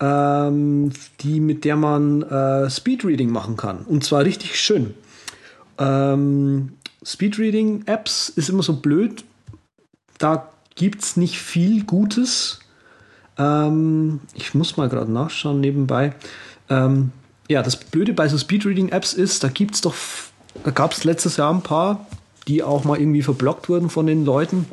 [0.00, 3.82] ähm, die mit der man äh, Speedreading machen kann.
[3.82, 4.94] Und zwar richtig schön.
[5.78, 6.72] Ähm,
[7.04, 9.24] Speedreading-Apps ist immer so blöd.
[10.18, 12.60] Da gibt es nicht viel Gutes.
[13.38, 16.14] Ähm, ich muss mal gerade nachschauen nebenbei.
[16.68, 17.12] Ähm,
[17.50, 19.96] ja, das Blöde bei so Speedreading-Apps ist, da gibt's doch,
[20.62, 22.06] da gab es letztes Jahr ein paar,
[22.46, 24.66] die auch mal irgendwie verblockt wurden von den Leuten.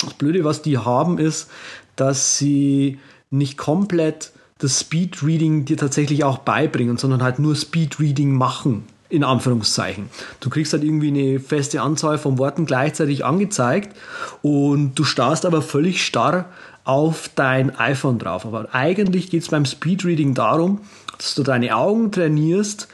[0.00, 1.50] Das Blöde, was die haben, ist,
[1.94, 2.98] dass sie
[3.30, 10.08] nicht komplett das Speedreading dir tatsächlich auch beibringen, sondern halt nur Speedreading machen in Anführungszeichen.
[10.40, 13.94] Du kriegst halt irgendwie eine feste Anzahl von Worten gleichzeitig angezeigt
[14.40, 16.46] und du starrst aber völlig starr
[16.84, 18.46] auf dein iPhone drauf.
[18.46, 20.80] Aber eigentlich geht es beim Speedreading darum,
[21.24, 22.86] dass du deine Augen trainierst,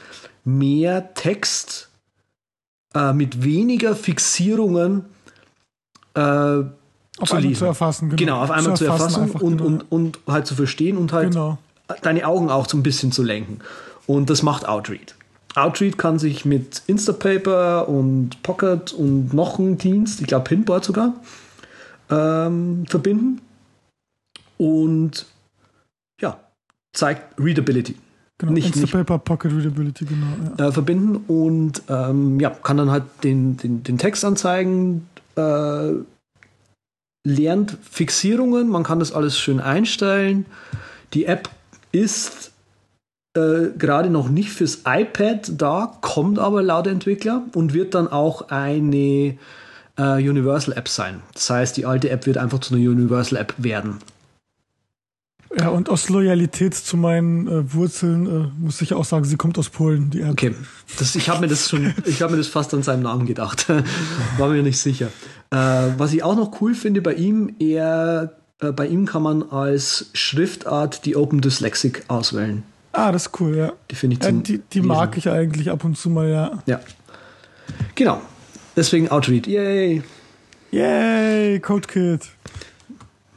[0.45, 1.89] mehr Text
[2.95, 5.03] äh, mit weniger Fixierungen
[6.13, 6.69] äh, auf
[7.25, 7.55] zu lesen.
[7.55, 8.17] Zu erfassen, genau.
[8.17, 9.67] genau auf einmal zu erfassen, zu erfassen und, genau.
[9.67, 11.57] und, und halt zu verstehen und halt genau.
[12.03, 13.59] deine Augen auch so ein bisschen zu lenken.
[14.07, 15.13] Und das macht Outread.
[15.55, 21.13] Outread kann sich mit Instapaper und Pocket und noch ein Dienst, ich glaube Pinboard sogar,
[22.09, 23.41] ähm, verbinden
[24.57, 25.25] und
[26.21, 26.39] ja,
[26.93, 27.97] zeigt Readability.
[28.41, 30.25] Genau, nicht, nicht, Pocket Readability, genau.
[30.57, 30.69] Ja.
[30.69, 35.91] Äh, verbinden und ähm, ja, kann dann halt den, den, den Text anzeigen, äh,
[37.23, 40.47] lernt Fixierungen, man kann das alles schön einstellen.
[41.13, 41.51] Die App
[41.91, 42.51] ist
[43.35, 48.49] äh, gerade noch nicht fürs iPad da, kommt aber laut Entwickler und wird dann auch
[48.49, 49.37] eine
[49.97, 51.21] äh, Universal App sein.
[51.35, 53.99] Das heißt, die alte App wird einfach zu einer Universal App werden.
[55.57, 59.57] Ja, und aus Loyalität zu meinen äh, Wurzeln äh, muss ich auch sagen, sie kommt
[59.57, 60.31] aus Polen, die App.
[60.31, 60.55] Okay,
[60.97, 63.67] das, ich habe mir das schon, ich habe mir das fast an seinem Namen gedacht.
[64.37, 65.07] War mir nicht sicher.
[65.49, 65.57] Äh,
[65.97, 70.09] was ich auch noch cool finde bei ihm, er, äh, bei ihm kann man als
[70.13, 72.63] Schriftart die Open Dyslexic auswählen.
[72.93, 73.73] Ah, das ist cool, ja.
[73.89, 76.63] Die finde ich ja, Die, die mag ich eigentlich ab und zu mal, ja.
[76.65, 76.79] Ja.
[77.95, 78.21] Genau.
[78.75, 79.47] Deswegen Outread.
[79.47, 80.01] Yay.
[80.71, 82.29] Yay, CodeKit.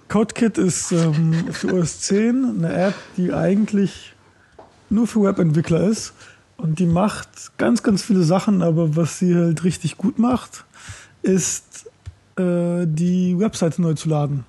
[0.09, 4.15] CodeKit ist ähm, für OS 10 eine App, die eigentlich
[4.91, 6.13] nur für Webentwickler ist.
[6.57, 10.65] Und die macht ganz, ganz viele Sachen, aber was sie halt richtig gut macht,
[11.23, 11.91] ist
[12.37, 14.45] äh, die Webseite neu zu laden.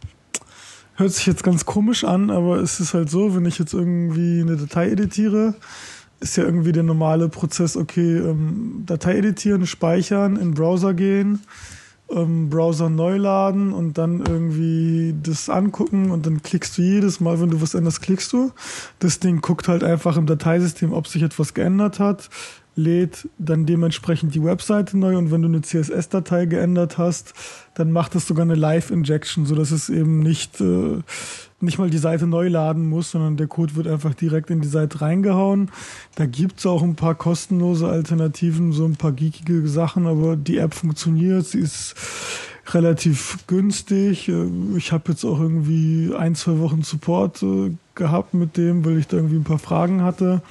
[0.95, 4.41] hört sich jetzt ganz komisch an, aber es ist halt so, wenn ich jetzt irgendwie
[4.41, 5.55] eine Datei editiere,
[6.19, 11.41] ist ja irgendwie der normale Prozess, okay, ähm, Datei editieren, speichern, in Browser gehen,
[12.09, 17.39] ähm, Browser neu laden und dann irgendwie das angucken und dann klickst du jedes Mal,
[17.41, 18.51] wenn du was änderst, klickst du.
[18.99, 22.29] Das Ding guckt halt einfach im Dateisystem, ob sich etwas geändert hat,
[22.75, 27.33] lädt dann dementsprechend die Webseite neu und wenn du eine CSS-Datei geändert hast,
[27.73, 31.01] dann macht es sogar eine Live-Injection, so dass es eben nicht, äh,
[31.65, 34.67] nicht mal die Seite neu laden muss, sondern der Code wird einfach direkt in die
[34.67, 35.71] Seite reingehauen.
[36.15, 40.73] Da gibt's auch ein paar kostenlose Alternativen, so ein paar geekige Sachen, aber die App
[40.73, 41.95] funktioniert, sie ist
[42.73, 44.29] relativ günstig.
[44.29, 44.45] Äh,
[44.77, 49.07] ich habe jetzt auch irgendwie ein, zwei Wochen Support äh, gehabt mit dem, weil ich
[49.07, 50.41] da irgendwie ein paar Fragen hatte.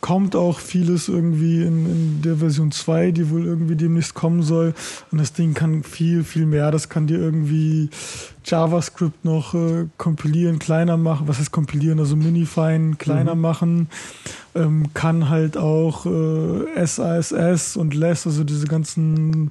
[0.00, 4.74] Kommt auch vieles irgendwie in, in der Version 2, die wohl irgendwie demnächst kommen soll.
[5.10, 6.70] Und das Ding kann viel, viel mehr.
[6.70, 7.90] Das kann dir irgendwie
[8.44, 11.28] JavaScript noch äh, kompilieren, kleiner machen.
[11.28, 11.98] Was heißt kompilieren?
[11.98, 13.40] Also minifine, kleiner mhm.
[13.40, 13.88] machen.
[14.54, 19.50] Ähm, kann halt auch äh, SASS und LESS, also diese ganzen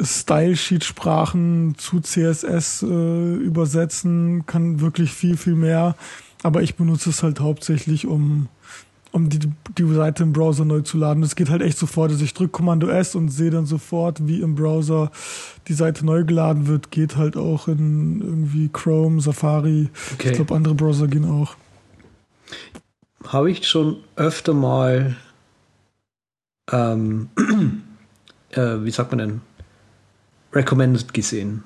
[0.00, 5.96] Style-Sheet-Sprachen zu CSS äh, übersetzen, kann wirklich viel, viel mehr.
[6.42, 8.48] Aber ich benutze es halt hauptsächlich, um,
[9.16, 9.38] um die,
[9.78, 11.22] die Seite im Browser neu zu laden.
[11.22, 12.10] Es geht halt echt sofort.
[12.10, 15.10] Also ich drücke Kommando S und sehe dann sofort, wie im Browser
[15.68, 16.90] die Seite neu geladen wird.
[16.90, 19.88] Geht halt auch in irgendwie Chrome, Safari.
[20.14, 20.28] Okay.
[20.28, 21.56] Ich glaube, andere Browser gehen auch.
[23.26, 25.16] Habe ich schon öfter mal,
[26.70, 27.30] ähm,
[28.50, 29.40] äh, wie sagt man denn,
[30.52, 31.64] recommended gesehen.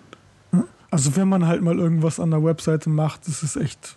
[0.92, 3.96] Also wenn man halt mal irgendwas an der Webseite macht, ist es echt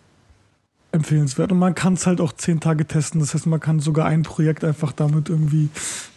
[0.93, 1.51] empfehlenswert.
[1.51, 3.19] Und man kann es halt auch zehn Tage testen.
[3.19, 5.69] Das heißt, man kann sogar ein Projekt einfach damit irgendwie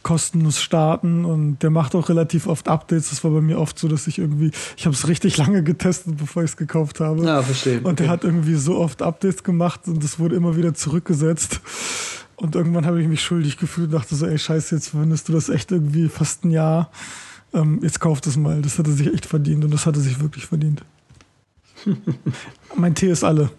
[0.03, 1.25] kostenlos starten.
[1.25, 3.11] Und der macht auch relativ oft Updates.
[3.11, 6.17] Das war bei mir oft so, dass ich irgendwie, ich habe es richtig lange getestet,
[6.17, 7.25] bevor ich es gekauft habe.
[7.25, 7.81] Ja, verstehe.
[7.81, 11.61] Und der hat irgendwie so oft Updates gemacht und das wurde immer wieder zurückgesetzt.
[12.37, 15.33] Und irgendwann habe ich mich schuldig gefühlt und dachte so, ey, scheiße, jetzt verwendest du
[15.33, 16.91] das echt irgendwie fast ein Jahr
[17.57, 18.61] ähm, jetzt kauft es mal.
[18.63, 20.85] Das hat er sich echt verdient und das hat er sich wirklich verdient.
[22.77, 23.51] mein Tee ist alle.